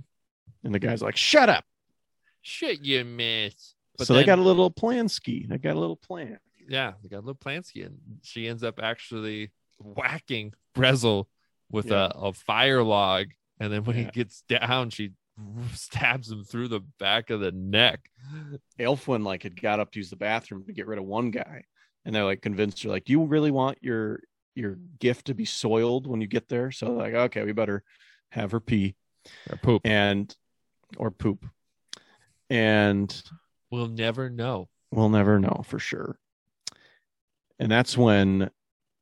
[0.64, 1.64] And the guy's like, Shut up.
[2.42, 3.74] Shit, you miss.
[3.98, 5.46] But so they got a little plan ski.
[5.48, 6.38] They got a little plan.
[6.68, 11.24] Yeah, they got a little Plansky, and she ends up actually whacking Brezel
[11.70, 12.10] with Yeah.
[12.14, 13.26] a, a fire log.
[13.58, 15.10] And then when he gets down, she
[15.74, 18.08] stabs him through the back of the neck.
[18.78, 21.64] Elfwin like had got up to use the bathroom to get rid of one guy,
[22.04, 24.20] and they're like convinced her like, "Do you really want your
[24.54, 27.82] your gift to be soiled when you get there?" So like, okay, we better
[28.30, 28.94] have her pee
[29.50, 29.82] Or poop.
[29.84, 30.34] and
[30.96, 31.46] or poop,
[32.48, 33.22] and
[33.70, 34.68] We'll never know.
[34.90, 36.18] we'll never know for sure.
[37.58, 38.50] And that's when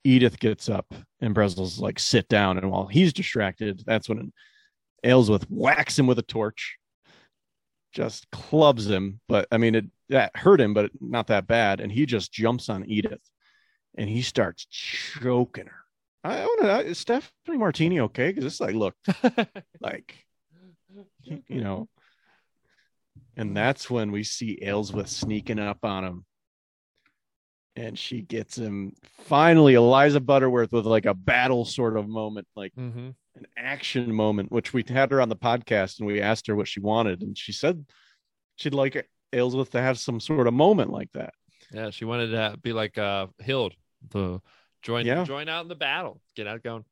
[0.04, 4.32] Edith gets up and Brezel's like, "Sit down," and while he's distracted, that's when
[5.04, 6.76] Aelswith whacks him with a torch,
[7.92, 9.20] just clubs him.
[9.28, 11.80] But I mean, it that hurt him, but not that bad.
[11.80, 13.20] And he just jumps on Edith,
[13.98, 15.84] and he starts choking her.
[16.24, 16.86] I want to.
[16.86, 18.28] Is Stephanie Martini okay?
[18.28, 18.94] Because it's like, look,
[19.80, 20.14] like
[21.24, 21.88] you know.
[23.36, 26.24] And that's when we see Aelswith sneaking up on him.
[27.76, 28.94] And she gets him
[29.26, 34.50] finally Eliza Butterworth with like a battle sort of moment, like hmm an action moment,
[34.50, 37.22] which we had her on the podcast and we asked her what she wanted.
[37.22, 37.86] And she said
[38.56, 41.32] she'd like Aelswith to have some sort of moment like that.
[41.72, 43.74] Yeah, she wanted to be like uh Hild,
[44.10, 44.40] the
[44.82, 45.24] join Yeah.
[45.24, 46.84] join out in the battle, get out going.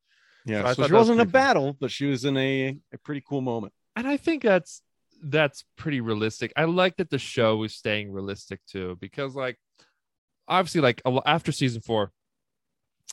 [0.44, 0.62] Yeah.
[0.62, 1.32] So So, she that was wasn't a pretty cool.
[1.40, 3.72] battle, but she was in a, a pretty cool moment.
[3.94, 4.82] And I think that's
[5.22, 6.52] that's pretty realistic.
[6.56, 9.58] I like that the show is staying realistic too, because like
[10.48, 12.12] obviously like after season four,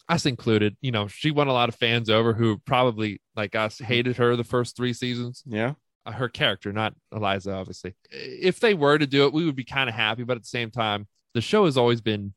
[0.10, 3.79] us included, you know, she won a lot of fans over who probably like us
[3.79, 5.43] hated her the first three seasons.
[5.45, 5.73] Yeah.
[6.06, 7.95] uh, her character, not Eliza, obviously.
[8.12, 10.23] If they were to do it, we would be kind of happy.
[10.23, 12.34] But at the same time, the show has always been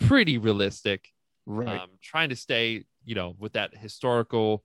[0.00, 1.08] pretty realistic,
[1.46, 1.80] Right.
[1.80, 4.64] um, trying to stay, you know, with that historical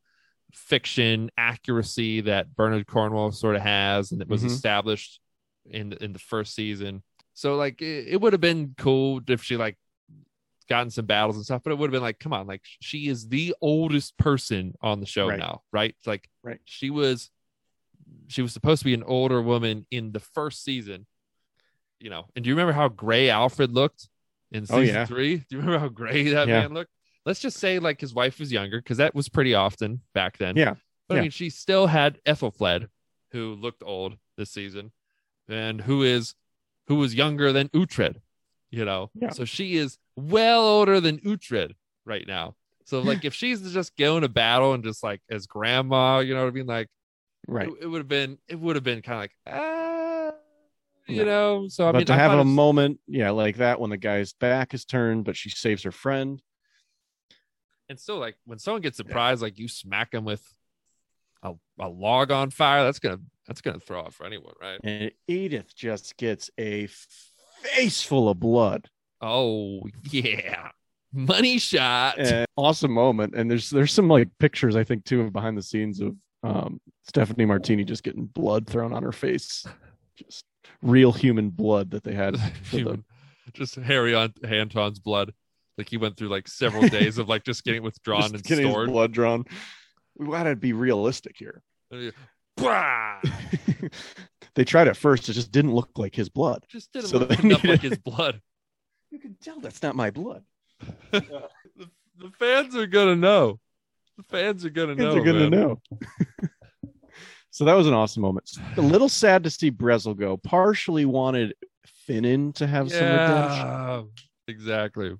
[0.53, 4.47] fiction accuracy that Bernard Cornwell sort of has, and it was Mhm.
[4.47, 5.19] established
[5.69, 7.03] in in the first season.
[7.33, 9.77] So like, it, it would have been cool if she like
[10.69, 13.07] gotten some battles and stuff, but it would have been like, come on, like she
[13.07, 15.39] is the oldest person on the show Right.
[15.39, 15.95] now, right?
[15.97, 16.59] It's like, Right.
[16.65, 17.29] she was
[18.27, 21.05] she was supposed to be an older woman in the first season,
[21.99, 22.27] you know.
[22.35, 24.09] And do you remember how gray Alfred looked
[24.51, 25.05] in Oh, season yeah.
[25.05, 25.37] three?
[25.37, 26.61] Do you remember how gray that Yeah.
[26.61, 26.91] man looked?
[27.25, 30.55] Let's just say like his wife was younger because that was pretty often back then.
[30.55, 30.75] Yeah.
[31.07, 31.19] But Yeah.
[31.19, 32.87] I mean, she still had Ethelfled,
[33.31, 34.91] who looked old this season,
[35.47, 36.35] and who is
[36.87, 38.17] who was younger than Uhtred,
[38.69, 39.09] you know.
[39.15, 39.31] Yeah.
[39.31, 41.73] So she is well older than Uhtred
[42.05, 42.55] right now.
[42.85, 46.41] So like if she's just going to battle and just like as grandma, you know
[46.43, 46.67] what I mean?
[46.67, 46.87] Like
[47.47, 47.67] Right.
[47.69, 49.94] it, it would have been it would have been kind of like ah
[51.07, 51.67] you know.
[51.69, 53.97] So I but mean, to I have a was- moment, yeah, like that when the
[53.97, 56.41] guy's back is turned, but she saves her friend.
[57.89, 60.43] and still like when someone gets surprised, like you smack them with
[61.43, 64.79] a, a log on fire, that's gonna that's gonna throw off for anyone, right?
[64.83, 66.87] And Edith just gets a
[67.61, 68.89] face full of blood.
[69.21, 70.69] Oh yeah,
[71.13, 72.17] money shot.
[72.19, 73.35] And awesome moment.
[73.35, 76.79] And there's there's some like pictures I think too of behind the scenes of um,
[77.07, 79.65] Stephanie Martini just getting blood thrown on her face,
[80.17, 80.45] just
[80.81, 82.37] real human blood that they had
[82.71, 83.03] Human-
[83.53, 85.33] just Harry on Anton's blood.
[85.77, 88.65] Like he went through like several days of like just getting withdrawn just and getting
[88.65, 88.89] his stored.
[88.89, 89.45] blood drawn.
[90.17, 91.61] We gotta be realistic here.
[94.55, 96.63] They tried at first; it just didn't look like his blood.
[96.69, 98.41] Just didn't So look enough like his blood.
[99.11, 100.43] You can tell that's not my blood.
[101.11, 101.39] the,
[102.17, 103.59] the fans are gonna know.
[104.17, 105.15] The fans are gonna know.
[105.15, 105.51] Are gonna man.
[105.51, 105.81] know.
[107.55, 108.51] So that was an awesome moment.
[108.75, 110.35] A little sad to see Brezel go.
[110.35, 111.53] Partially wanted
[112.05, 114.01] Finan to have some redemption, Yeah,
[114.49, 115.11] exactly.
[115.11, 115.17] we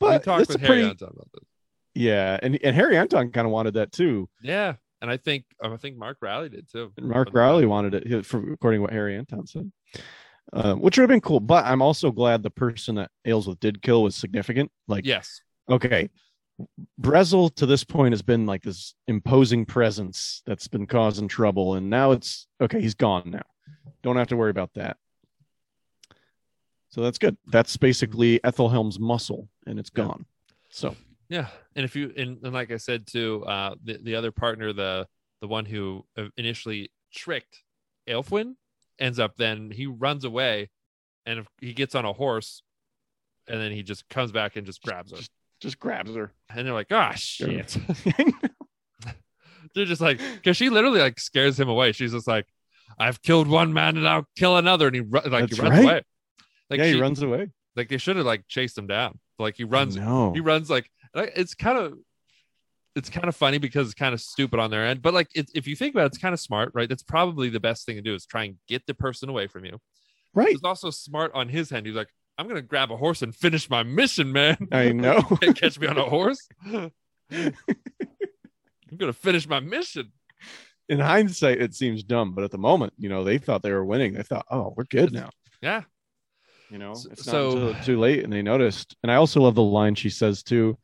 [0.00, 1.44] but talked it's with Harry pretty Anton about this.
[1.92, 2.38] yeah.
[2.42, 4.30] And and Harry Anton kind of wanted that too.
[4.42, 6.90] Yeah, and I think I think Mark Riley did too.
[6.96, 9.70] And Mark Riley wanted it, from according to what Harry Anton said,
[10.54, 11.40] um, which would have been cool.
[11.40, 14.72] But I'm also glad the person that Aelswith did kill was significant.
[14.88, 16.08] Like, Yes, okay,
[17.00, 21.90] Brezel to this point has been like this imposing presence that's been causing trouble, and
[21.90, 22.80] now it's okay.
[22.80, 23.42] He's gone now.
[24.02, 24.96] Don't have to worry about that.
[26.90, 27.36] So that's good.
[27.48, 30.04] That's basically Ethelhelm's muscle, and it's Yeah.
[30.04, 30.26] gone.
[30.70, 30.96] So
[31.28, 34.72] yeah, and if you and, and like I said too, uh, the the other partner,
[34.72, 35.08] the
[35.40, 37.62] the one who uh, initially tricked
[38.06, 38.54] Elfwin,
[38.98, 40.70] ends up then he runs away,
[41.26, 42.62] and he gets on a horse,
[43.48, 45.18] and then he just comes back and just grabs her,
[45.64, 46.32] just, grabs her.
[46.50, 47.76] and they're like, "Ah, shit."
[49.74, 51.92] They're just like, because she literally like scares him away.
[51.92, 52.46] She's just like,
[52.98, 55.82] "I've killed one man and I'll kill another," and he like That's he runs right.
[55.82, 56.02] away.
[56.70, 57.50] Like yeah, she, he runs away.
[57.74, 59.18] like they should have like chased him down.
[59.38, 61.94] Like he runs, No, he runs like it's kind of
[62.94, 65.02] it's kind of funny because it's kind of stupid on their end.
[65.02, 66.88] But like it, if you think about it, it's kind of smart, right?
[66.88, 69.64] That's probably the best thing to do is try and get the person away from
[69.64, 69.78] you.
[70.34, 70.54] right?
[70.54, 71.86] It's also smart on his end.
[71.86, 74.68] He's like, I'm gonna grab a horse and finish my mission, man.
[74.72, 75.22] I know.
[75.40, 76.38] Can't catch me on a horse.
[77.32, 77.52] I'm
[78.96, 80.12] gonna finish my mission.
[80.88, 83.84] in hindsight, it seems dumb, but at the moment, you know, they thought they were
[83.84, 84.12] winning.
[84.14, 85.30] They thought, oh, we're good now.
[85.62, 85.82] Yeah.
[86.70, 88.96] You know, it's not so- until too late, and they noticed.
[89.02, 90.76] And I also love the line she says too.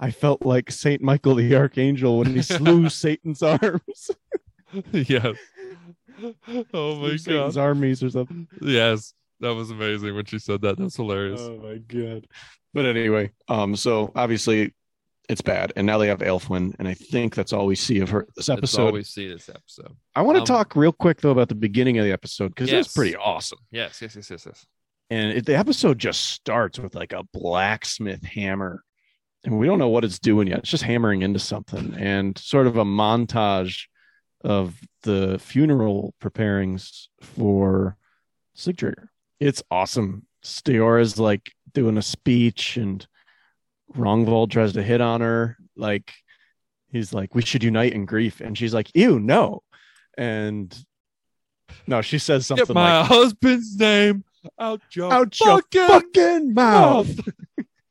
[0.00, 4.10] I felt like Saint Michael the Archangel when he slew Satan's arms,
[4.92, 5.36] yes.
[6.72, 7.60] Oh my Slew Satan's god.
[7.62, 8.46] armies or something.
[8.60, 9.12] Yes.
[9.40, 10.78] That was amazing when she said that.
[10.78, 11.40] That's hilarious.
[11.40, 12.26] Oh my god!
[12.74, 14.74] But anyway, um, so obviously
[15.28, 18.08] it's bad, and now they have Elfwin, and I think that's all we see of
[18.10, 18.94] her this That's all episode.
[18.94, 19.94] we see this episode.
[20.14, 22.70] I want to um, talk real quick though about the beginning of the episode because
[22.70, 22.86] Yes.
[22.86, 23.58] it's pretty awesome.
[23.70, 24.66] Yes, yes, yes, yes, yes.
[25.10, 28.82] and it, the episode just starts with like a blacksmith hammer
[29.44, 32.66] and we don't know what it's doing yet it's just hammering into something and sort
[32.66, 33.84] of a montage
[34.42, 34.74] of
[35.04, 37.96] the funeral preparings for
[38.56, 39.08] Sigtryggr
[39.40, 43.06] it's awesome Stiorra's like doing a speech and
[43.96, 46.12] Rongvold tries to hit on her like
[46.90, 49.62] he's like we should unite in grief and she's like ew no
[50.16, 50.76] and
[51.86, 54.24] no she says something Get my like husband's name
[54.58, 57.08] out your out your fucking fucking mouth.
[57.08, 57.28] mouth.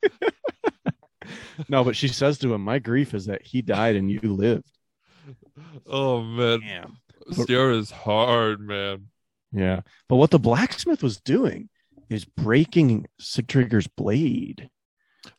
[1.69, 4.71] no, but she says to him, "My grief is that he died and you lived."
[5.85, 6.97] Oh man, Damn.
[7.31, 9.07] Steer is hard, man.
[9.57, 11.69] Yeah, but what the blacksmith was doing
[12.09, 14.69] is breaking Sigtryggr's blade.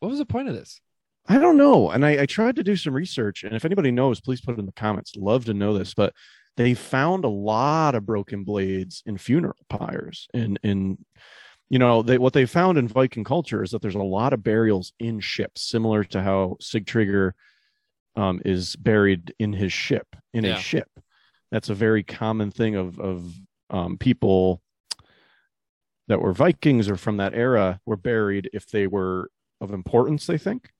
[0.00, 0.80] What was the point of this?
[1.28, 4.20] I don't know, and I, I tried to do some research, and if anybody knows,
[4.20, 5.14] please put it in the comments.
[5.16, 6.14] Love to know this, but
[6.56, 10.98] they found a lot of broken blades in funeral pyres, and in
[11.70, 14.42] you know they what they found in Viking culture is that there's a lot of
[14.42, 17.32] burials in ships, similar to how Sigtrigger
[18.16, 20.56] um, is buried in his ship in Yeah.
[20.56, 20.88] a ship.
[21.52, 23.32] That's a very common thing of of
[23.70, 24.62] um, people
[26.08, 30.26] that were Vikings or from that era were buried if they were of importance.
[30.26, 30.70] They think,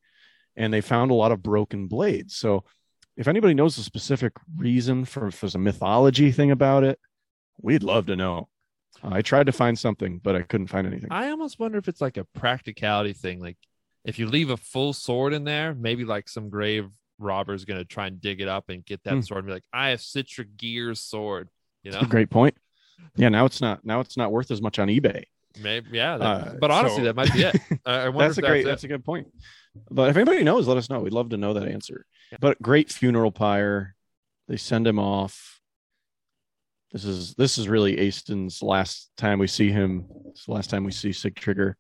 [0.57, 2.37] and they found a lot of broken blades.
[2.37, 2.64] So,
[3.16, 6.98] if anybody knows the specific reason for if there's a mythology thing about it,
[7.61, 8.48] we'd love to know.
[9.03, 11.11] I tried to find something, but I couldn't find anything.
[11.12, 13.40] I almost wonder if it's like a practicality thing.
[13.40, 13.57] Like
[14.05, 17.85] if you leave a full sword in there, maybe like some grave robber is gonna
[17.85, 19.20] try and dig it up and get that Hmm.
[19.20, 21.48] sword and be like, I have Citra Gear's sword.
[21.83, 22.57] You know, great point.
[23.16, 25.24] Yeah, now it's not now it's not worth as much on eBay.
[25.61, 26.16] maybe yeah.
[26.18, 27.56] that- Uh, but honestly, so- that might be it.
[27.87, 29.28] I, I that's a great that's, that's a good point.
[29.90, 31.00] But if anybody knows, let us know.
[31.00, 32.04] We'd love to know that answer.
[32.40, 33.94] But great funeral pyre.
[34.48, 35.61] They send him off.
[36.92, 40.06] This is this is really Eysteinn's last time we see him.
[40.30, 41.74] It's the last time we see Sigtryggr.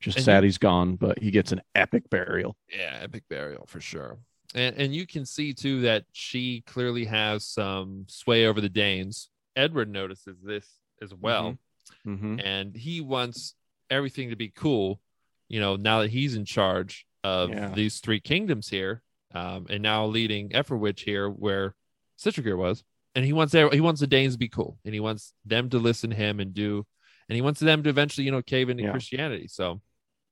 [0.00, 2.56] Just And sad he's gone, but he gets an epic burial.
[2.70, 4.18] Yeah, epic burial for sure.
[4.54, 9.28] And and you can see too that she clearly has some sway over the Danes.
[9.56, 10.66] Edward notices this
[11.02, 11.58] as well,
[12.06, 12.40] Mm-hmm.
[12.40, 13.54] and he wants
[13.90, 15.00] everything to be cool.
[15.48, 17.72] You know, now that he's in charge of Yeah.
[17.74, 19.02] these three kingdoms here,
[19.34, 21.74] um, and now leading Eoferwic here, where
[22.18, 22.84] Sigtryggr was,
[23.14, 25.78] and he wants he wants the Danes to be cool, and he wants them to
[25.78, 26.86] listen to him and do,
[27.28, 28.92] and he wants them to eventually, you know, cave into Yeah.
[28.92, 29.48] Christianity.
[29.48, 29.80] So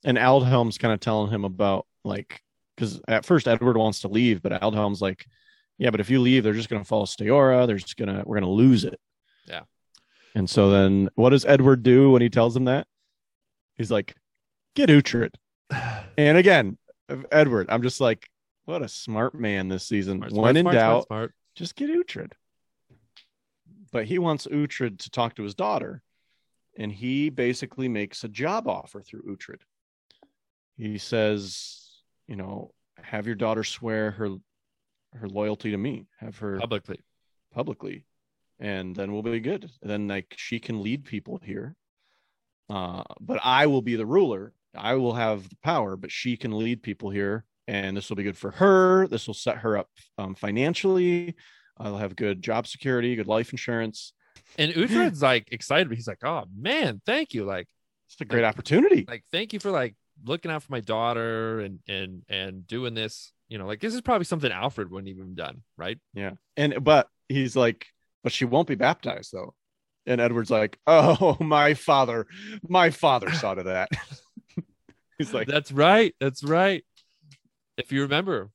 [0.04, 2.40] And Aldhelm's kind of telling him about like
[2.76, 5.26] because at first Edward wants to leave, but Aldhelm's like,
[5.78, 7.66] yeah, but if you leave, they're just gonna follow Stiorra.
[7.66, 9.00] They're just gonna we're gonna lose it.
[9.48, 9.62] Yeah.
[10.34, 12.86] And so then what does Edward do when he tells him that?
[13.76, 14.14] He's like,
[14.74, 15.30] get Uhtred.
[16.16, 16.76] And again,
[17.30, 18.28] Edward, I'm just like,
[18.64, 20.18] what a smart man this season.
[20.18, 22.32] Smart, when smart, in smart, doubt, just get Uhtred.
[23.92, 26.02] But he wants Uhtred to talk to his daughter,
[26.76, 29.60] and he basically makes a job offer through Uhtred.
[30.76, 31.88] He says,
[32.26, 34.36] you know, have your daughter swear her
[35.14, 37.00] her loyalty to me, have her publicly.
[37.54, 38.04] publicly,
[38.60, 39.70] and then we'll be good.
[39.82, 41.74] then like she can lead people here.
[42.70, 44.52] Uh, but I will be the ruler.
[44.76, 48.22] I will have the power, but she can lead people here, and this will be
[48.22, 49.06] good for her.
[49.08, 51.34] This will set her up um, financially.
[51.78, 54.12] I'll have good job security, good life insurance.
[54.58, 55.90] And Uhtred's like excited.
[55.92, 57.44] He's like, "Oh man, thank you!
[57.44, 57.68] Like,
[58.08, 59.04] It's a great opportunity.
[59.08, 59.94] like thank you for like
[60.24, 63.32] looking out for my daughter and and and doing this.
[63.48, 65.98] You know, like this is probably something Alfred wouldn't even have done, right?
[66.12, 66.32] Yeah.
[66.56, 67.86] And but he's like,
[68.28, 69.54] but she won't be baptized though.
[70.04, 72.26] And Edward's like, oh, my father,
[72.68, 73.88] my father saw to that.
[75.18, 76.14] he's like, That's right.
[76.20, 76.84] That's right.
[77.78, 78.50] If you remember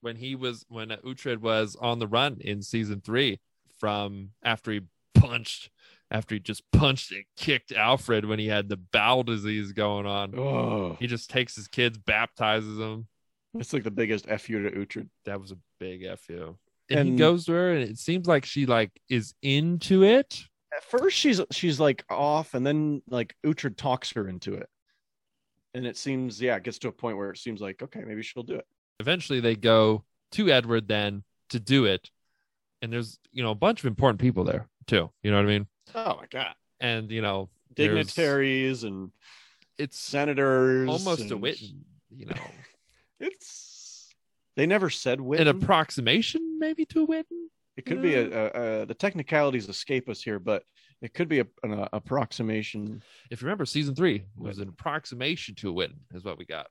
[0.00, 3.40] when he was when Uhtred was on the run in season three,
[3.76, 4.80] from after he
[5.14, 5.68] punched,
[6.10, 10.34] after he just punched and kicked Alfred when he had the bowel disease going on.
[10.38, 13.06] oh, He just takes his kids, baptizes them.
[13.54, 15.08] it's like the biggest fu to Uhtred.
[15.26, 16.56] that was a big fu.
[16.90, 20.42] And, he goes to her, and it seems like she like is into it.
[20.76, 24.68] At first, she's she's like off, and then like Uhtred talks her into it,
[25.72, 28.22] and it seems yeah, it gets to a point where it seems like okay, maybe
[28.22, 28.66] she'll do it.
[29.00, 32.10] Eventually, they go to Edward then to do it,
[32.82, 35.10] and there's you know a bunch of important people there too.
[35.22, 35.66] You know what I mean?
[35.94, 39.10] Oh my god, And you know, dignitaries and
[39.78, 41.84] it's senators, almost a and- Witan.
[42.10, 42.34] You know,
[43.20, 43.63] It's
[44.56, 45.48] they never said Witan.
[45.48, 47.50] an approximation maybe to a Witan.
[47.76, 50.62] It could be a, a, a the technicalities escape us here, but
[51.02, 53.02] it could be a, an uh, approximation.
[53.30, 56.68] If you remember, season three was an approximation to a Witan, is what we got.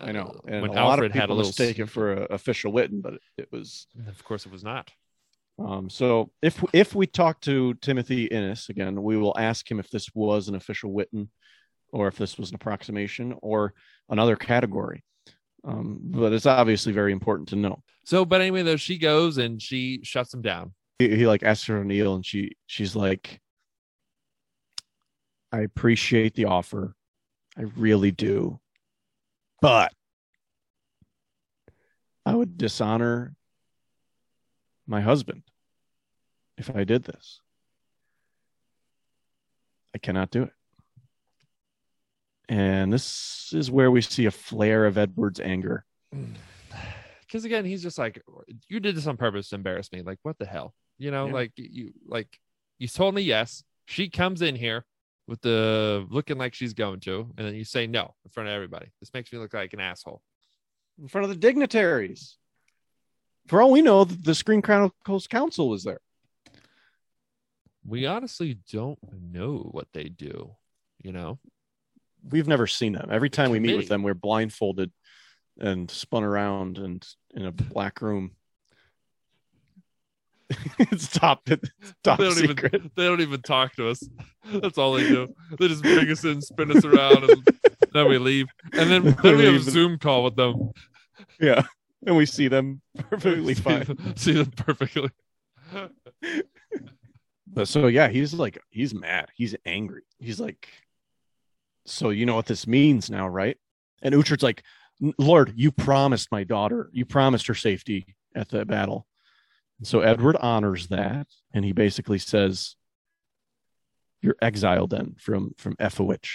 [0.00, 2.12] I know, Uh, and when a lot of people had a little mistake it for
[2.12, 3.86] an official Witan, but it, it was.
[4.06, 4.90] Of course, it was not.
[5.58, 9.90] Um, so if if we talk to Timothy Innes again, we will ask him if
[9.90, 11.30] this was an official Witan,
[11.92, 13.74] or if this was an approximation, or
[14.08, 15.04] another category.
[15.64, 17.82] Um, but it's obviously very important to know.
[18.04, 20.72] So, but anyway, though, she goes and she shuts him down.
[20.98, 23.40] he, he like asks her to kneel and she she's like
[25.52, 26.94] i appreciate the offer
[27.56, 28.60] i really do
[29.60, 29.92] but
[32.24, 33.34] i would dishonor
[34.86, 35.42] my husband
[36.56, 37.40] if i did this
[39.94, 40.52] i cannot do it
[42.50, 45.84] and this is where we see a flare of edward's anger.
[47.22, 48.20] Because again he's just like
[48.68, 50.02] you did this on purpose to embarrass me.
[50.02, 50.74] Like what the hell?
[50.98, 51.32] You know Yeah.
[51.32, 52.28] like you like
[52.78, 53.62] you told me yes.
[53.86, 54.84] She comes in here
[55.28, 58.54] with the looking like she's going to and then you say no in front of
[58.54, 58.88] everybody.
[58.98, 60.20] This makes me look like an asshole.
[61.00, 62.36] In front of the dignitaries.
[63.46, 66.00] For all we know the the screen chronicles council was there.
[67.84, 68.98] We honestly don't
[69.32, 70.56] know what they do
[71.02, 71.38] you know
[72.28, 73.08] we've never seen them.
[73.10, 74.90] Every time we meet with them, we're blindfolded
[75.58, 78.32] and spun around and in a black room.
[80.80, 81.70] it's top it's
[82.02, 82.74] top they don't secret.
[82.74, 84.02] even they don't even talk to us
[84.54, 87.46] that's all they do they just bring us in spin us around and
[87.94, 90.72] then we leave and then, then we have a zoom call with them
[91.38, 91.62] Yeah.
[92.04, 93.84] And we see them perfectly see, fine.
[93.84, 95.10] them, see them perfectly
[97.46, 99.28] But so yeah, he's like he's mad.
[99.34, 100.02] He's angry.
[100.18, 100.68] He's like,
[101.86, 103.56] so you know what this means now, right?
[104.02, 104.62] And Uhtred's like,
[105.18, 109.06] Lord, you promised my daughter, you promised her safety at the battle.
[109.78, 112.76] And so Edward honors that, and he basically says,
[114.20, 116.26] You're exiled then from from Eoferwic.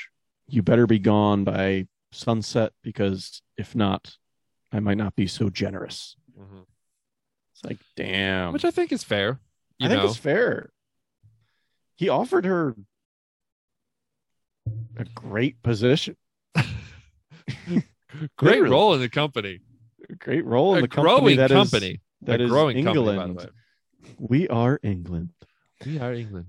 [0.48, 4.18] You better be gone by sunset, because if not,
[4.72, 6.16] I might not be so generous.
[6.40, 6.62] Mm-hmm.
[7.54, 8.52] It's like, damn.
[8.52, 9.40] which i think is fair
[9.78, 10.72] you I think it's fair.
[11.96, 12.76] he offered her
[14.98, 16.16] a great position,
[18.38, 19.60] Great role in the company.
[20.20, 22.02] great role in the company growing that is- company.
[22.22, 22.96] that a is growing England.
[23.08, 24.16] company, by the way.
[24.20, 25.30] We are England.
[25.86, 26.48] We are England.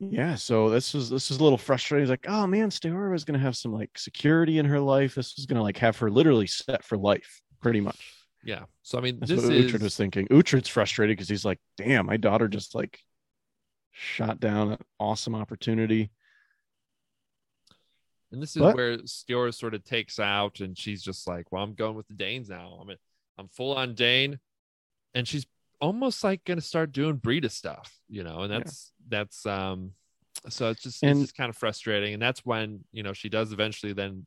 [0.00, 2.04] Yeah, so this is this is a little frustrating.
[2.04, 5.14] He's like, oh man, Stiorra was gonna have some like security in her life.
[5.14, 8.00] This was gonna like have her literally set for life, pretty much.
[8.44, 8.64] Yeah.
[8.82, 10.26] So I mean, That's this what is Uhtred was thinking.
[10.28, 12.98] Uhtred's frustrated because he's like, damn, my daughter just like
[13.92, 16.10] shot down an awesome opportunity.
[18.34, 21.62] And this is But- where Stiorra sort of takes out, and she's just like, "Well,
[21.62, 22.78] I'm going with the Danes now.
[22.80, 22.90] I'm
[23.38, 24.38] I'm full on Dane,"
[25.14, 25.46] and she's
[25.80, 28.40] almost like going to start doing Brida stuff, you know.
[28.40, 28.58] And Yeah.
[28.58, 29.92] that's that's um,
[30.48, 33.28] so it's just And- it's just kind of frustrating, and that's when you know she
[33.28, 34.26] does eventually then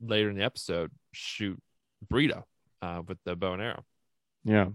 [0.00, 1.60] later in the episode shoot
[2.08, 2.44] Brida
[2.82, 3.84] uh, with the bow and arrow.
[4.44, 4.70] Yeah.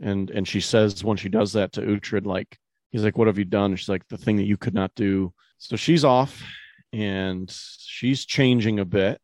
[0.00, 2.58] And and she says when she does that to Uhtred, like
[2.90, 3.74] he's like, What have you done?
[3.74, 5.32] She's like, the thing that you could not do.
[5.58, 6.40] So she's off
[6.92, 9.20] and she's changing a bit.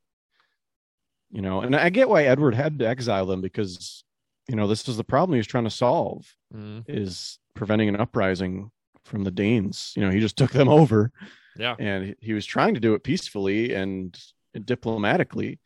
[1.31, 4.05] You know, and I get why Edward had to exile them because,
[4.49, 7.97] you know, this is the problem he was trying to solve Mm, is preventing an
[7.97, 8.71] uprising
[9.05, 9.93] from the Danes.
[9.97, 11.11] You know, he just took them over
[11.59, 14.17] yeah, and he- he was trying to do it peacefully and
[14.65, 15.59] diplomatically.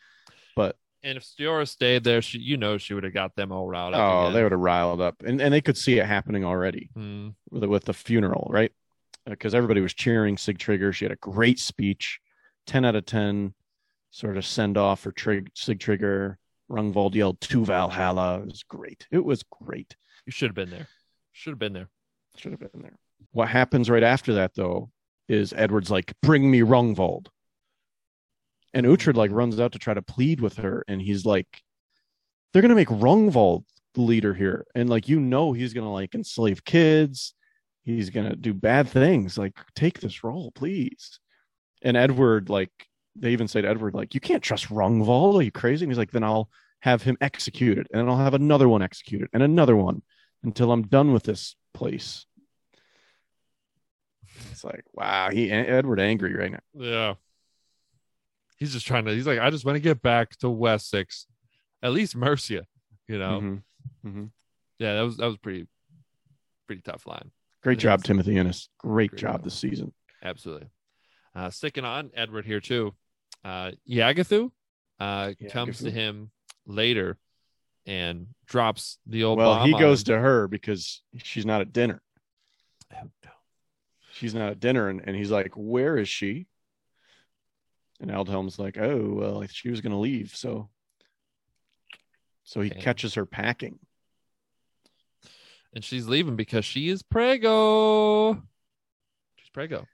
[0.57, 3.69] But and if Stiorra stayed there, she you know she would have got them all
[3.69, 4.01] riled up.
[4.01, 4.33] oh, again.
[4.33, 6.89] they would have riled up and, and they could see it happening already.
[6.97, 8.73] Mm, with with the funeral, right?
[9.29, 10.95] Uh, because everybody was cheering Sigtryggr.
[10.95, 12.19] She had a great speech,
[12.67, 13.53] ten out of ten,
[14.11, 16.37] sort of send off for Trig, Sigtryggr.
[16.71, 18.41] Rungvold yelled to Valhalla.
[18.41, 19.07] It was great.
[19.11, 19.97] It was great.
[20.27, 20.87] you should have been there.
[21.33, 21.89] Should have been there.
[22.37, 22.97] Should have been there.
[23.33, 24.91] What happens right after that, though,
[25.29, 27.27] is Edward's like, "Bring me Rungvold,"
[28.73, 31.63] and Uhtred like runs out to try to plead with her, and he's like,
[32.53, 33.65] "They're gonna make Rungvold
[33.95, 37.35] the leader here, and like you know he's gonna like enslave kids,
[37.97, 39.39] he's gonna do bad things.
[39.39, 41.21] Like take this role, please."
[41.83, 42.71] And Edward like
[43.17, 45.39] they even say to Edward like, "You can't trust Rungvold.
[45.39, 48.35] Are you crazy?" And he's like, "Then I'll have him executed, and then I'll have
[48.35, 50.03] another one executed, and another one."
[50.45, 52.25] until I'm done with this place.
[54.53, 56.61] It's like, wow, he Edward angry right now.
[56.75, 57.15] Yeah.
[58.57, 61.27] He's just trying to, he's like, I just want to get back to Wessex,
[61.83, 62.67] at least Mercia,
[63.07, 63.41] you know?
[63.41, 63.63] Mhm.
[64.05, 64.31] Mhm.
[64.79, 65.67] Yeah, that was, that was pretty,
[66.67, 67.31] pretty tough line.
[67.63, 68.05] Great job.
[68.05, 68.69] Timothy Innes.
[68.79, 69.45] Great, Great job job.
[69.45, 69.93] this season.
[70.23, 70.69] Absolutely.
[71.35, 72.95] Uh, sticking on Edward here too.
[73.45, 74.51] Uh, Eadgifu
[75.01, 76.31] uh, comes to him
[76.67, 77.19] later
[77.87, 82.03] and drops the old Well, he goes to her because she's not at dinner.
[82.95, 83.31] Oh, no.
[84.13, 86.47] She's not at dinner, and, and he's like, "Where is she?"
[88.01, 90.69] And Aldhelm's like, "Oh, well, she was going to leave, so."
[92.43, 92.81] So he Damn.
[92.81, 93.79] catches her packing.
[95.75, 98.35] And she's leaving because she is prego.
[99.37, 99.87] She's prego.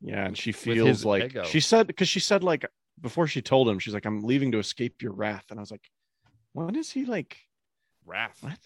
[0.00, 2.66] Yeah, and she feels like she said because she said like
[3.00, 5.70] before she told him, she's like, "I'm leaving to escape your wrath," and I was
[5.70, 5.90] like,
[6.52, 7.38] "When is he like?
[8.04, 8.38] Wrath.
[8.40, 8.58] What?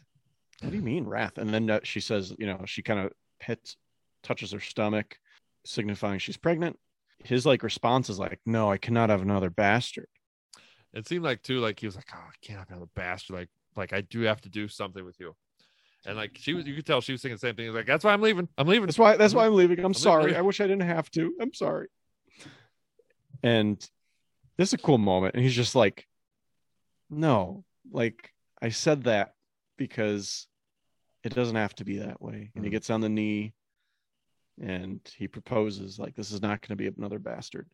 [0.61, 3.13] What do you mean wrath?" And then uh, she says, you know, she kind of
[3.39, 3.77] pets,
[4.23, 5.19] touches her stomach,
[5.65, 6.79] signifying she's pregnant.
[7.25, 10.09] His like response is like, "No, I cannot have another bastard."
[10.93, 13.49] It seemed like too, like he was like, "Oh, I can't have another bastard." Like,
[13.77, 15.35] like I do have to do something with you,
[16.07, 17.67] and like she was, you could tell she was thinking the same thing.
[17.67, 18.49] He's like, "That's why I'm leaving.
[18.57, 19.17] I'm leaving." That's why.
[19.17, 19.79] That's why I'm leaving.
[19.81, 20.25] I'm I'm sorry.
[20.25, 20.39] leaving.
[20.39, 21.35] I wish I didn't have to.
[21.41, 21.89] I'm sorry.
[23.43, 23.79] And
[24.57, 25.35] this is a cool moment.
[25.35, 26.07] And he's just like,
[27.09, 29.35] "No, like I said that
[29.77, 30.47] because
[31.25, 32.73] it doesn't have to be that way." And he Mhm.
[32.73, 33.53] gets on the knee,
[34.61, 37.69] and he proposes, "Like this is not going to be another bastard.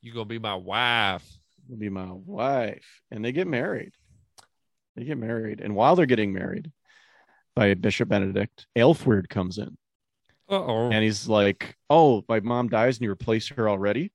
[0.00, 1.28] You gonna be my wife?
[1.68, 3.94] You'll be my wife." And they get married.
[4.96, 6.70] They get married, and while they're getting married,
[7.54, 9.76] by Bishop Benedict, Aelfweard comes in.
[10.48, 10.90] Uh oh.
[10.90, 14.12] and he's like, "Oh, my mom dies, and you replace her already."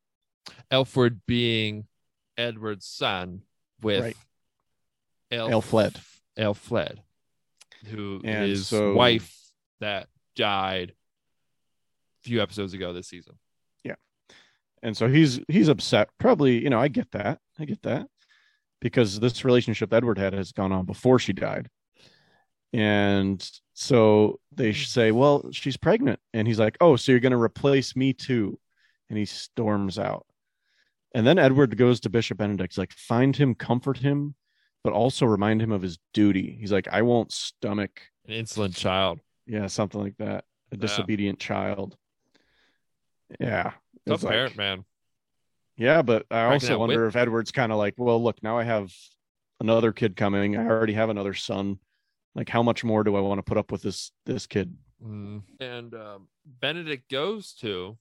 [0.71, 1.85] Aelfweard being
[2.37, 3.41] Edward's son
[3.81, 4.17] with Right.
[5.31, 5.99] Elf, Aelflaed.
[6.37, 6.97] Aelflaed,
[7.87, 9.35] who And is so- wife
[9.79, 13.37] that died a few episodes ago this season.
[13.83, 13.95] Yeah.
[14.83, 16.09] And so he's he's upset.
[16.19, 17.39] Probably, you know, I get that.
[17.59, 18.07] I get that
[18.79, 21.69] because this relationship Edward had has gone on before she died,
[22.73, 24.77] and so they hmm.
[24.77, 28.59] say, "Well, she's pregnant," and he's like, "Oh, so you're going to replace me too?"
[29.09, 30.25] And he storms out.
[31.13, 34.35] And then Edward goes to Bishop Benedict, he's like, "Find him, comfort him."
[34.83, 36.55] But also remind him of his duty.
[36.57, 39.19] He's like, I won't stomach An insolent child.
[39.45, 40.45] Yeah, something like that.
[40.71, 41.97] A disobedient child.
[43.39, 43.63] Yeah.
[43.63, 43.73] Tough
[44.05, 44.85] It's like- parent, man.
[45.75, 47.09] Yeah, but I Cracking also wonder whip.
[47.09, 48.91] if Edward's kind of like, well, look, now I have
[49.59, 50.57] another kid coming.
[50.57, 51.79] I already have another son.
[52.37, 54.77] Like, how much more do I want to put up with this this kid?
[55.03, 55.41] Mm.
[55.59, 57.97] And um, Benedict goes to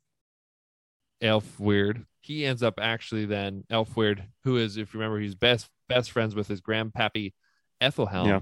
[1.22, 2.04] Aelfweard.
[2.20, 6.34] He ends up actually then Aelfweard, who is, if you remember, he's best best friends
[6.34, 7.32] with his grandpappy
[7.80, 8.28] Ethelhelm.
[8.28, 8.40] Yeah.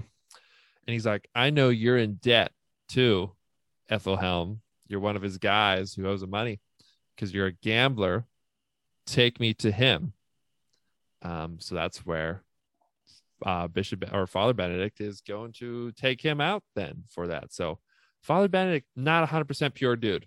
[0.87, 2.51] And he's like, I know you're in debt
[2.89, 3.31] too,
[3.89, 4.61] Ethelhelm.
[4.87, 6.59] You're one of his guys who owes him money
[7.15, 8.25] because you're a gambler.
[9.07, 10.11] Take me to him.
[11.21, 12.43] Um, so that's where
[13.45, 17.53] uh, Bishop or Father Benedict is going to take him out then for that.
[17.53, 17.79] So
[18.21, 20.25] Father Benedict, not 100% pure dude.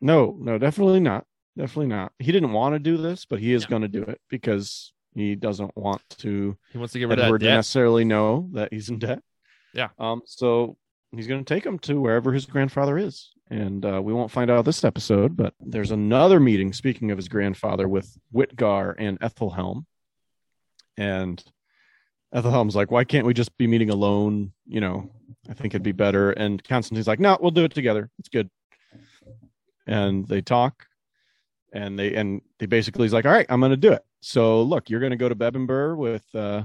[0.00, 1.24] No, no, definitely not.
[1.56, 2.12] Definitely not.
[2.18, 3.68] He didn't want to do this, but he is Yeah.
[3.68, 7.26] going to do it because he doesn't want to He wants to get rid of
[7.26, 7.54] Edward debt.
[7.56, 9.22] necessarily know that he's in debt.
[9.72, 9.90] Yeah.
[9.98, 10.22] Um.
[10.26, 10.76] So
[11.12, 14.50] he's going to take him to wherever his grandfather is, and uh, we won't find
[14.50, 15.36] out this episode.
[15.36, 16.72] But there's another meeting.
[16.72, 19.86] Speaking of his grandfather, with Wihtgar and Ethelhelm,
[20.96, 21.42] and
[22.34, 24.52] Ethelhelm's like, "Why can't we just be meeting alone?
[24.66, 25.10] You know,
[25.48, 28.10] I think it'd be better." And Constantine's like, "No, we'll do it together.
[28.18, 28.50] It's good."
[29.86, 30.86] And they talk,
[31.72, 34.90] and they and they basically is like, "All right, I'm to do it." So look,
[34.90, 36.64] you're to go to Bebbanburg with uh,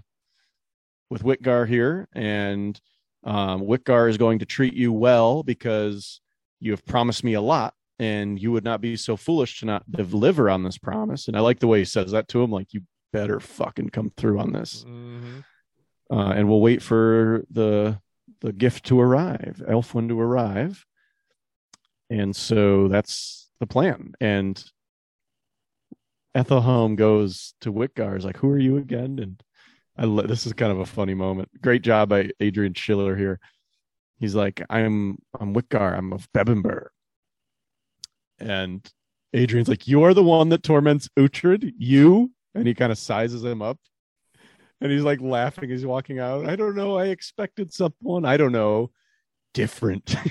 [1.10, 2.80] with Wihtgar here, and
[3.24, 3.68] um,
[4.10, 6.22] is going to treat you well because
[6.60, 9.90] you have promised me a lot, and you would not be so foolish to not
[9.92, 11.28] deliver on this promise.
[11.28, 14.12] And I like the way he says that to him, like you better fucking come
[14.16, 14.86] through on this.
[14.88, 15.44] Mhm.
[16.12, 18.00] Uh, and we'll wait for the
[18.42, 20.86] the gift to arrive, Elfwin to arrive,
[22.10, 24.14] and so that's the plan.
[24.20, 24.64] And
[26.34, 29.44] Ethelhelm goes to Wihtgar, is like, "Who are you again?" And
[29.98, 31.50] I lo- this is kind of a funny moment.
[31.62, 33.40] Great job by Adrian Schiller here.
[34.20, 35.98] He's like, "I'm I'm Wihtgar.
[35.98, 36.88] I'm of Bebbanburg,"
[38.40, 38.90] and
[39.34, 41.74] Adrian's like, "You are the one that torments Uhtred.
[41.78, 43.78] You." And he kind of sizes him up
[44.82, 46.48] and he's like laughing as he's walking out.
[46.48, 46.98] I don't know.
[46.98, 48.26] I expected someone.
[48.26, 48.92] I don't know.
[49.54, 50.16] Different.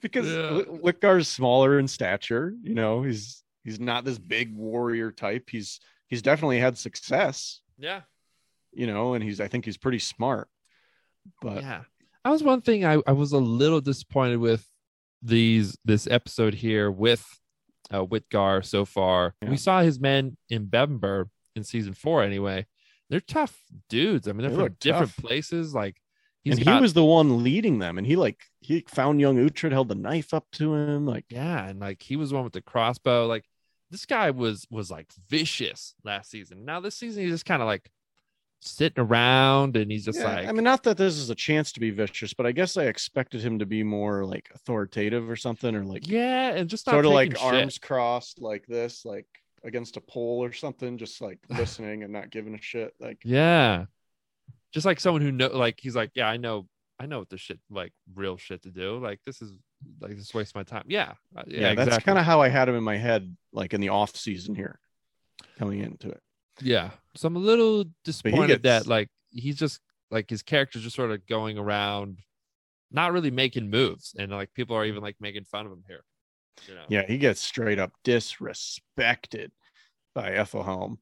[0.00, 0.62] because Yeah.
[0.62, 2.54] Wh- smaller in stature.
[2.62, 5.48] You know, he's he's not this big warrior type.
[5.50, 7.60] He's he's definitely had success.
[7.78, 8.02] Yeah.
[8.72, 10.48] You know, and he's I think he's pretty smart.
[11.42, 11.82] But yeah.
[12.24, 14.66] That was one thing I, I was a little disappointed with
[15.22, 17.24] these this episode here with
[17.90, 19.34] uh, Wihtgar so far.
[19.42, 19.50] Yeah.
[19.50, 22.66] We saw his men in Bebbanburg in season four anyway.
[23.08, 23.56] They're tough
[23.88, 24.26] dudes.
[24.28, 25.24] I mean, they're They from different tough.
[25.24, 25.74] places.
[25.74, 25.96] Like
[26.42, 29.36] he's and got- he was the one leading them, and he like he found young
[29.36, 32.44] Uhtred, held the knife up to him, like yeah, and like he was the one
[32.44, 33.26] with the crossbow.
[33.26, 33.44] Like
[33.92, 36.64] this guy was was like vicious last season.
[36.64, 37.88] Now this season he's just kind of like
[38.60, 41.72] sitting around and he's just Yeah, like I mean, not that this is a chance
[41.72, 45.36] to be vicious, but I guess I expected him to be more like authoritative or
[45.36, 47.42] something, or like yeah, and just sort of like shit.
[47.42, 49.26] arms crossed like this, like
[49.64, 52.94] against a pole or something, just like listening and not giving a shit.
[53.00, 53.86] Like, Yeah.
[54.72, 56.66] Just like someone who know like he's like, Yeah, I know
[56.98, 58.98] I know what this shit like real shit to do.
[58.98, 59.52] Like this is
[60.00, 60.84] like this waste my time.
[60.86, 61.12] Yeah.
[61.36, 63.80] uh, Yeah, yeah, that's kind of how I had him in my head, like in
[63.80, 64.78] the off season here,
[65.58, 66.20] coming into it.
[66.60, 66.90] Yeah.
[67.14, 69.80] So I'm a little disappointed gets- that like he's just
[70.10, 72.18] like his character's just sort of going around
[72.90, 74.14] not really making moves.
[74.18, 76.04] And like people are even like making fun of him here.
[76.68, 76.84] You know?
[76.88, 79.50] Yeah, he gets straight up disrespected
[80.14, 80.98] by Ethelhelm,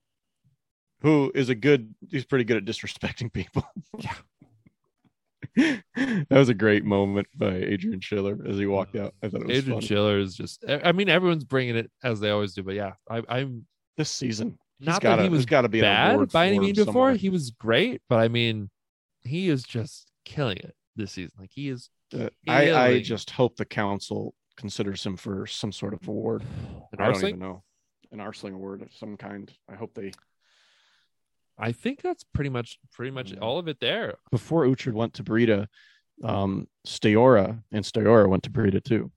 [1.01, 1.95] who is a good.
[2.11, 3.65] He's pretty good at disrespecting people.
[3.99, 4.15] Yeah.
[5.97, 9.15] that was a great moment by Adrian Schiller as he walked out.
[9.23, 9.87] I thought it was Adrian funny.
[9.87, 12.95] Schiller is just I I mean everyone's bringing it as they always do, but yeah,
[13.09, 14.59] I, I'm this season.
[14.79, 17.13] He's not gotta, that he was got to be bad by any means before.
[17.13, 18.71] He was great, but I mean,
[19.23, 21.33] he is just killing it this season.
[21.39, 25.95] Like he is Uh, I, I just hope the council considers him for some sort
[25.95, 26.43] of award.
[26.93, 27.63] an I don't even know.
[28.13, 29.53] An Arsling award of some kind.
[29.69, 30.13] I hope they.
[31.59, 33.39] I think that's pretty much pretty much Yeah.
[33.39, 34.15] all of it there.
[34.31, 35.69] Before Uhtred went to Brida,
[36.23, 39.11] um, Stiorra and Stiorra went to Brida too.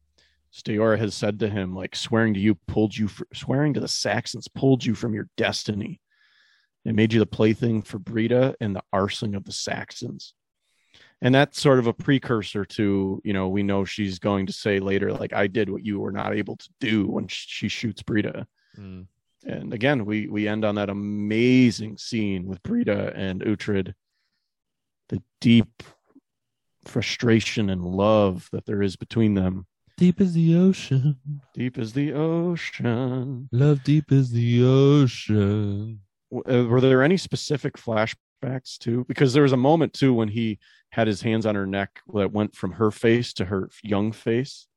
[0.54, 3.88] Stiorra has said to him, like, swearing to you pulled you, for, swearing to the
[3.88, 6.02] Saxons pulled you from your destiny.
[6.86, 10.34] It made you the plaything for Brida and the Arsling of the Saxons.
[11.22, 14.80] And that's sort of a precursor to, you know, we know she's going to say
[14.80, 18.48] later, like, I did what you were not able to do when she shoots Brida.
[18.78, 19.08] Mm.
[19.46, 23.94] And again, we we end on that amazing scene with Brida and Uhtred,
[25.10, 25.84] the deep
[26.86, 29.66] frustration and love that there is between them.
[29.98, 31.18] Deep as the ocean,
[31.56, 33.50] Deep as the ocean.
[33.52, 36.02] love deep as the ocean.
[36.32, 39.06] Uh, Were there any specific flashbacks too?
[39.08, 40.60] Because there was a moment too when he
[40.92, 44.68] had his hands on her neck that went from her face to her young face.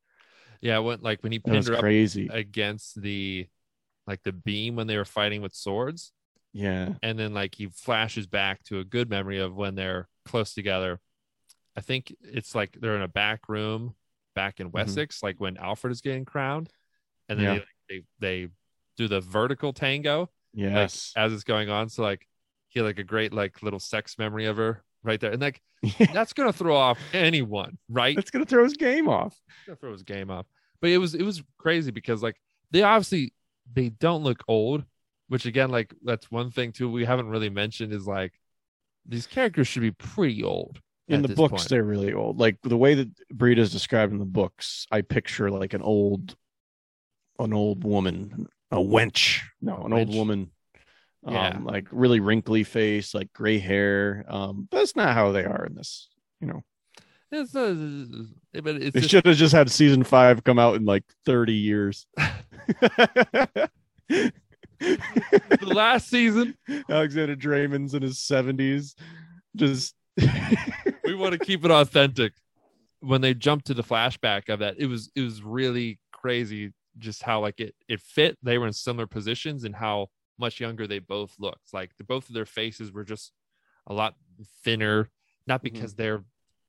[0.63, 2.29] Yeah, it went like when he That pinned was her up crazy.
[2.33, 3.47] against the
[4.07, 6.13] like the beam when they were fighting with swords,
[6.55, 6.95] Yeah.
[7.03, 10.99] and then like he flashes back to a good memory of when they're close together,
[11.77, 13.95] I think it's like they're in a back room
[14.35, 16.69] back in Wessex, like when Alfred is getting crowned,
[17.29, 17.55] and then Mm-hmm.
[17.57, 17.65] Yeah.
[17.89, 18.49] they, they they
[18.97, 20.29] do the vertical tango like,
[20.73, 21.13] Yes.
[21.17, 21.89] as it's going on.
[21.89, 22.27] So like
[22.69, 25.61] he had like a great like little sex memory of her right there, and like
[26.13, 28.15] that's gonna throw off anyone, right?
[28.17, 29.37] That's gonna throw his game off.
[29.67, 30.47] gonna throw his game off.
[30.81, 32.37] But it was it was crazy because like
[32.71, 33.33] they obviously
[33.73, 34.85] they don't look old,
[35.29, 38.33] which again like that's one thing too we haven't really mentioned is like
[39.07, 41.69] these characters should be pretty old In the books, point.
[41.69, 42.39] they're really old.
[42.39, 46.37] Like the way that Brida is described in the books, I picture like an old,
[47.39, 49.41] an old woman, a wench.
[49.61, 50.15] No, an old wench.
[50.17, 50.51] woman.
[51.27, 51.59] Um, Yeah.
[51.63, 54.25] like really wrinkly face, like gray hair.
[54.29, 56.09] Um, but that's not how they are in this.
[56.41, 56.63] You know,
[57.31, 57.75] It's uh,
[58.63, 61.55] but it's they just, should have just had season five come out in like thirty
[61.55, 62.07] years.
[64.09, 64.33] the
[65.63, 66.55] last season
[66.89, 68.95] Alexander Dreymon's in his seventies,
[69.57, 69.95] just
[71.11, 72.35] we want to keep it authentic.
[73.01, 77.23] When they jumped to the flashback of that, it was it was really crazy just
[77.23, 78.39] how like it it fit.
[78.43, 80.09] They were in similar positions and how
[80.39, 81.73] much younger they both looked.
[81.73, 83.33] Like the, both of their faces were just
[83.87, 84.15] a lot
[84.63, 85.09] thinner,
[85.47, 85.75] not mm-hmm.
[85.75, 86.25] because they're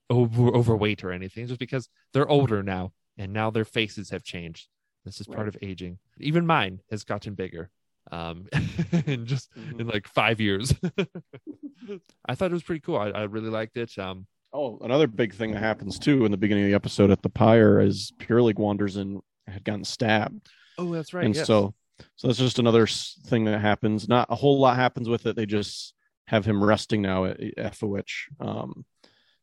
[0.10, 4.68] over overweight or anything, just because they're older now and now their faces have changed.
[5.06, 5.98] This is part of aging.
[6.20, 7.72] Even mine has gotten bigger.
[8.12, 8.48] Um
[9.06, 10.74] in just in like five years.
[12.26, 12.98] I thought it was pretty cool.
[12.98, 13.98] I, I really liked it.
[13.98, 17.22] Um Oh, another big thing that happens too in the beginning of the episode at
[17.22, 21.26] the pyre is Pyrlig wanders in had gotten stabbed, Oh, that's right.
[21.26, 21.48] and yes.
[21.48, 21.74] so
[22.16, 24.08] so that's just another thing that happens.
[24.10, 25.36] Not a whole lot happens with it.
[25.36, 25.94] They just
[26.28, 28.10] have him resting now at Eoferwic,
[28.40, 28.86] um,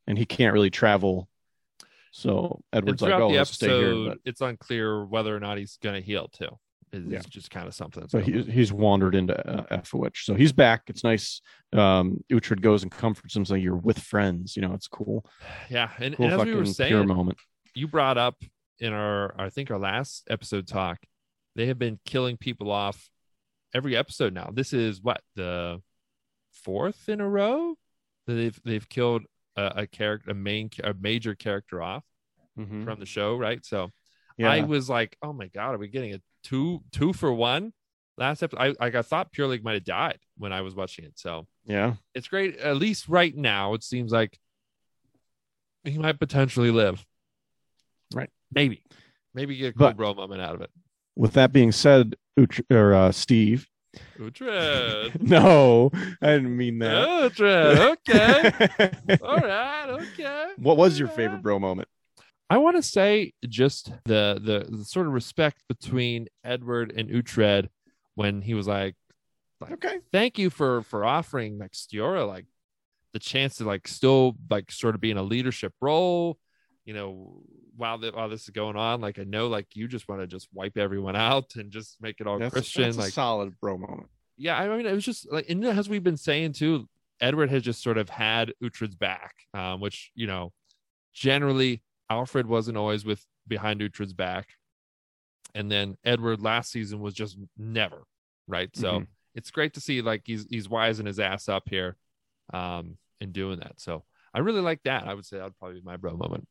[0.06, 1.28] and he can't really travel.
[2.10, 5.58] So Edward's like, "Oh, the let's stay here," episode, but, it's unclear whether or not
[5.58, 6.58] he's going to heal too.
[6.92, 7.20] It's Yeah.
[7.28, 8.00] just kind of something.
[8.02, 9.82] That's but going he, he's wandered into uh,
[10.14, 10.82] so he's back.
[10.88, 11.40] It's nice.
[11.72, 15.24] Um, Uhtred goes and comforts him, So "You're with friends." You know, it's cool.
[15.70, 17.38] yeah, and, Cool and as we were saying, moment.
[17.74, 18.36] you brought up
[18.80, 20.98] in our, I think our last episode talk,
[21.56, 23.08] they have been killing people off
[23.74, 24.50] every episode now.
[24.52, 25.82] This is what the
[26.52, 27.74] fourth in a row
[28.26, 29.22] that they've they've killed
[29.56, 32.04] a, a character, a main, a major character off
[32.58, 32.84] Mhm.
[32.84, 33.64] from the show, right?
[33.64, 33.90] So
[34.36, 34.50] Yeah.
[34.50, 37.72] I was like, oh my god, are we getting a two two for one?
[38.16, 41.18] Last episode, I like I thought Pyrlig might have died when I was watching it.
[41.18, 41.94] So yeah.
[42.14, 42.56] it's great.
[42.56, 44.38] At least right now, it seems like
[45.84, 47.04] he might potentially live.
[48.12, 48.30] Right.
[48.52, 48.82] Maybe,
[49.34, 50.70] maybe get a cool But- bro moment out of it.
[51.16, 53.68] With that being said, Ut- or uh, Steve,
[54.18, 55.20] Uhtred.
[55.20, 55.90] no,
[56.22, 57.08] I didn't mean that.
[57.08, 57.96] Uhtred.
[58.08, 59.18] Okay.
[59.22, 59.86] All right.
[59.88, 60.52] Okay.
[60.58, 61.88] what was your favorite bro moment?
[62.50, 67.68] I want to say just the, the the sort of respect between Edward and Uhtred
[68.14, 68.94] when he was like,
[69.70, 69.98] Okay.
[70.12, 72.46] thank you for for offering like Stiorra like
[73.12, 76.38] the chance to like still like sort of be in a leadership role.
[76.84, 77.42] You know,
[77.76, 80.26] while the, while this is going on, like I know like you just want to
[80.26, 82.84] just wipe everyone out and just make it all That's, Christian.
[82.84, 84.08] that's a like solid bro moment.
[84.38, 86.88] yeah, I mean it was just like and as we've been saying too,
[87.20, 90.52] Edward has just sort of had Uhtred's back, um, which you know
[91.12, 94.48] generally Alfred wasn't always with behind Uhtred's back,
[95.54, 98.04] and then Edward last season was just never
[98.46, 98.74] right.
[98.76, 99.06] So Mhm.
[99.34, 101.96] it's great to see like he's he's wising his ass up here,
[102.52, 103.80] um, and doing that.
[103.80, 104.04] So
[104.34, 105.06] I really like that.
[105.06, 106.46] I would say that would probably be my bro moment.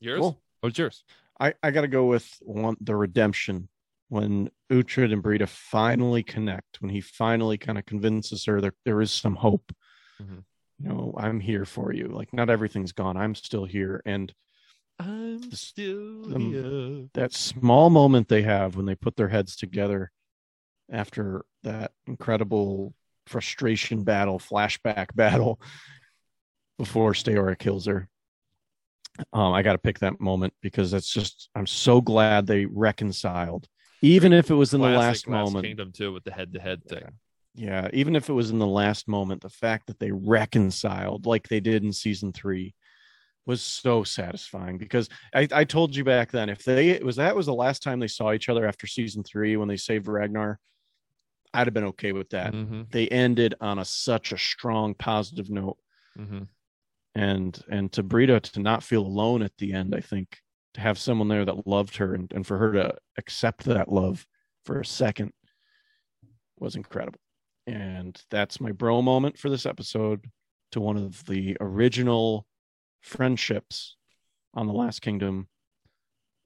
[0.00, 0.20] Yours?
[0.20, 0.42] Cool.
[0.60, 1.04] What's yours?
[1.40, 3.68] I, I got to go with one the redemption
[4.08, 6.80] when Uhtred and Brida finally connect.
[6.82, 9.72] When he finally kind of convinces her there there is some hope.
[10.20, 10.44] Mhm.
[10.78, 12.08] You know, I'm here for you.
[12.08, 13.16] Like not everything's gone.
[13.16, 14.02] I'm still here.
[14.04, 14.32] And
[14.98, 17.08] I'm still um, here.
[17.14, 20.10] that small moment they have when they put their heads together
[20.90, 22.94] after that incredible
[23.26, 25.60] frustration battle, flashback battle
[26.78, 28.08] before Stiorra kills her.
[29.32, 33.68] Um, I got to pick that moment because that's just, I'm so glad they reconciled.
[34.00, 35.66] Even if it was in the last Last moment.
[35.66, 37.04] Kingdom too with the head to head thing.
[37.54, 37.88] Yeah.
[37.92, 41.60] Even if it was in the last moment, the fact that they reconciled like they
[41.60, 42.74] did in season three
[43.46, 47.34] was so satisfying because I, I told you back then if they it was that
[47.34, 50.58] was the last time they saw each other after season three when they saved Ragnar,
[51.52, 52.52] I'd have been okay with that.
[52.52, 55.78] Mm-hmm, They ended on a such a strong positive note,
[56.18, 56.42] mm-hmm.
[57.14, 60.38] and and to Brida to not feel alone at the end, I think
[60.74, 64.26] to have someone there that loved her and, and for her to accept that love
[64.64, 65.32] for a second
[66.58, 67.20] was incredible.
[67.66, 70.24] And that's my bro moment for this episode
[70.72, 72.46] to one of the original
[73.02, 73.96] friendships
[74.54, 75.48] on the Last Kingdom,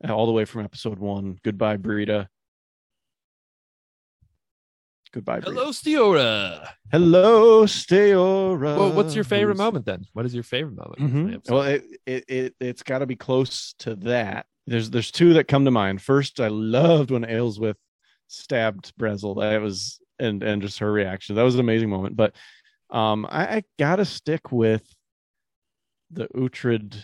[0.07, 1.39] uh, all the way from episode one.
[1.45, 2.29] Goodbye, Brida.
[5.13, 5.41] Goodbye.
[5.41, 6.69] Hello, Stiorra.
[6.91, 8.77] Hello, Stiorra.
[8.77, 10.05] Well, what's your favorite Who's- moment then?
[10.13, 10.99] What is your favorite moment?
[11.45, 11.51] Mhm.
[11.51, 14.47] Well, it it, it it's got to be close to that.
[14.67, 16.03] There's there's two that come to mind.
[16.03, 17.77] First, I loved when Aelswith
[18.27, 19.41] stabbed Brezel.
[19.41, 21.37] That was and and just her reaction.
[21.37, 22.17] That was an amazing moment.
[22.17, 22.35] But
[22.91, 24.85] um, I, I gotta stick with
[26.11, 26.97] the Uhtred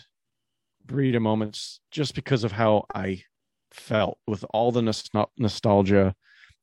[0.84, 3.22] Brida moments just because of how I
[3.70, 6.14] felt with all the nos- nostalgia.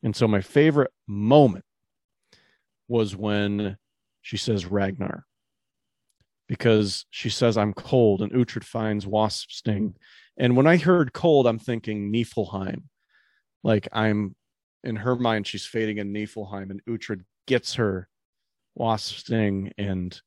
[0.03, 1.65] And so my favorite moment
[2.87, 3.77] was when
[4.21, 5.25] she says Ragnar
[6.47, 9.95] because she says I'm cold and Uhtred finds wasp sting.
[10.37, 12.83] And when I heard cold, I'm thinking Niflheim.
[13.63, 14.35] Like I'm
[14.83, 18.07] in her mind, she's fading in Niflheim, and Uhtred gets her
[18.75, 20.19] wasp sting, and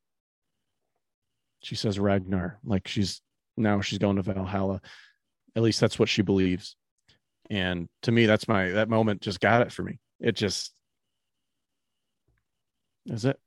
[1.62, 2.58] she says Ragnar.
[2.64, 3.20] Like she's
[3.56, 4.80] now she's going to Valhalla.
[5.56, 6.76] At least that's what she believes.
[7.50, 9.98] And to me, that's my that moment just got it for me.
[10.20, 10.72] It just
[13.06, 13.38] is it.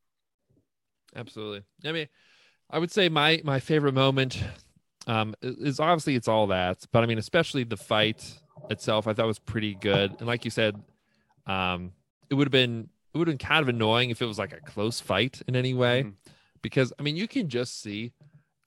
[1.15, 1.63] Absolutely.
[1.85, 2.07] I mean,
[2.69, 4.41] I would say my my favorite moment
[5.07, 8.37] um is obviously it's all that, but I mean especially the fight
[8.69, 10.15] itself I thought was pretty good.
[10.19, 10.81] And like you said,
[11.45, 11.91] um
[12.29, 14.51] it would have been it would have been kind of annoying if it was like
[14.51, 16.13] a close fight in any way Mhm.
[16.61, 18.11] Because I mean you can just see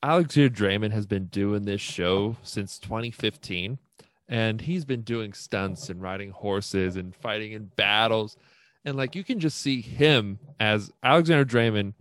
[0.02, 3.78] Alexander Dreymon has been doing this show since 2015
[4.28, 8.36] and he's been doing stunts and riding horses and fighting in battles
[8.84, 11.94] and like you can just see him as Alexander Dreymon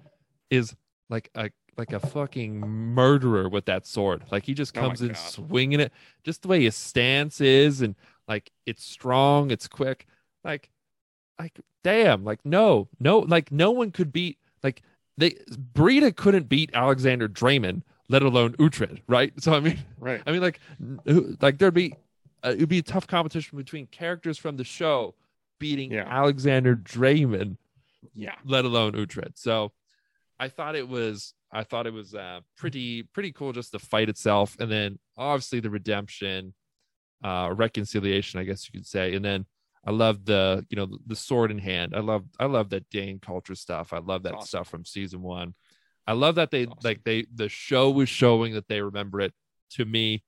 [0.50, 0.76] is
[1.10, 4.24] like a like a fucking murderer with that sword.
[4.32, 5.18] Like he just Oh comes in God.
[5.18, 5.94] swinging it.
[6.24, 7.96] Just the way his stance is, and
[8.28, 10.08] like it's strong, it's quick.
[10.44, 10.70] Like,
[11.40, 14.38] like damn, like no, no, like no one could beat.
[14.64, 14.82] Like
[15.18, 15.36] they
[15.74, 19.34] Brida couldn't beat Alexander Dreymon, let alone Uhtred, right?
[19.42, 20.22] So I mean, Right.
[20.26, 20.60] I mean, like,
[21.42, 21.94] like there'd be
[22.44, 25.16] uh, it'd be a tough competition between characters from the show
[25.60, 26.06] beating Yeah.
[26.08, 27.58] Alexander Dreymon
[28.14, 28.36] Yeah.
[28.46, 29.32] let alone Uhtred.
[29.38, 29.72] So
[30.40, 34.10] I thought it was I thought it was uh, pretty pretty cool just the fight
[34.10, 36.54] itself, and then obviously the redemption,
[37.24, 39.46] uh, reconciliation, I guess you could say, and then
[39.88, 41.94] I love the you know the sword in hand.
[41.96, 43.94] I love I love that Dane culture stuff.
[43.94, 44.48] I love that Awesome.
[44.48, 45.56] stuff from season one.
[46.06, 46.80] I love that they Awesome.
[46.84, 49.34] like they the show was showing that they remember it
[49.72, 50.24] to me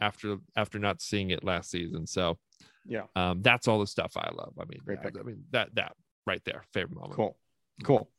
[0.00, 2.06] after after not seeing it last season.
[2.06, 2.38] So
[2.86, 3.04] Yeah.
[3.14, 4.54] um, that's all the stuff I love.
[4.58, 5.10] I mean, yeah.
[5.20, 5.94] I mean that that
[6.26, 7.14] right there, favorite moment.
[7.14, 7.36] Cool.
[7.84, 8.10] Cool.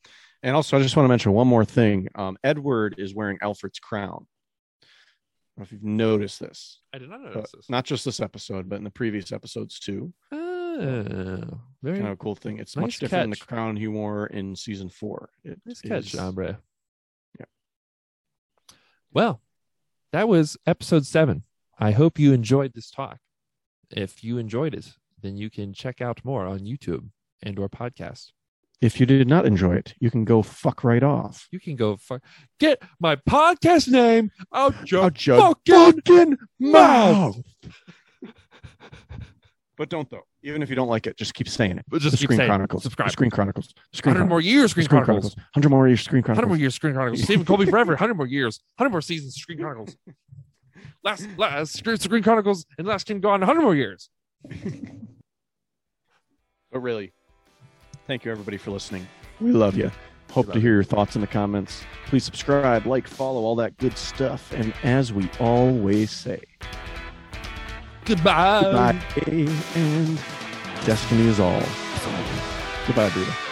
[0.43, 2.07] And also, I just want to mention one more thing.
[2.15, 4.27] Um, Edward is wearing Alfred's crown.
[4.81, 4.85] I
[5.55, 7.69] don't know if you've noticed this, I did not but notice this.
[7.69, 10.11] not just this episode, but in the previous episodes too.
[10.73, 12.57] Oh, very Kind of a cool thing.
[12.59, 15.29] It's Nice much different than the crown he wore in season four.
[15.43, 16.59] It nice catch, is- Ombre.
[17.39, 17.45] Yeah.
[19.11, 19.41] Well,
[20.11, 21.43] that was episode seven.
[21.77, 23.19] I hope you enjoyed this talk.
[23.91, 27.09] If you enjoyed it, then you can check out more on YouTube
[27.41, 28.31] and or podcast.
[28.81, 31.47] If you did not enjoy it, you can go fuck right off.
[31.51, 32.21] You can go fuck
[32.59, 37.37] get my podcast name out your Out your fucking fucking mouth.
[39.77, 40.23] But don't though.
[40.43, 41.85] Even if you don't like it, just keep saying it.
[41.87, 42.49] But just the keep Screen saying.
[42.49, 42.83] Chronicles.
[42.83, 43.11] Subscribe.
[43.11, 43.73] Screen Chronicles.
[43.91, 45.33] Screen 100 more years, Screen, Screen Chronicles.
[45.33, 45.51] Chronicles.
[45.55, 46.01] Hundred more years.
[46.03, 46.45] Screen Chronicles.
[46.45, 47.23] 100 more years, Screen Chronicles.
[47.23, 47.93] Stephen Colby forever.
[47.93, 48.61] 100 more years.
[48.77, 49.95] 100 more seasons, Screen Chronicles.
[51.03, 54.09] Last, last uh, Screen Chronicles and Last King go on 100 more years.
[56.73, 57.13] But really,
[58.07, 59.07] thank you everybody for listening.
[59.39, 59.91] We love you.
[60.31, 61.83] Hope love to hear your thoughts in the comments.
[62.07, 64.51] Please subscribe, like, follow, all that good stuff.
[64.53, 66.41] And as we always say,
[68.05, 68.61] Goodbye.
[68.61, 70.17] goodbye and
[70.85, 71.61] destiny is all.
[72.87, 73.42] Goodbye, Buddha.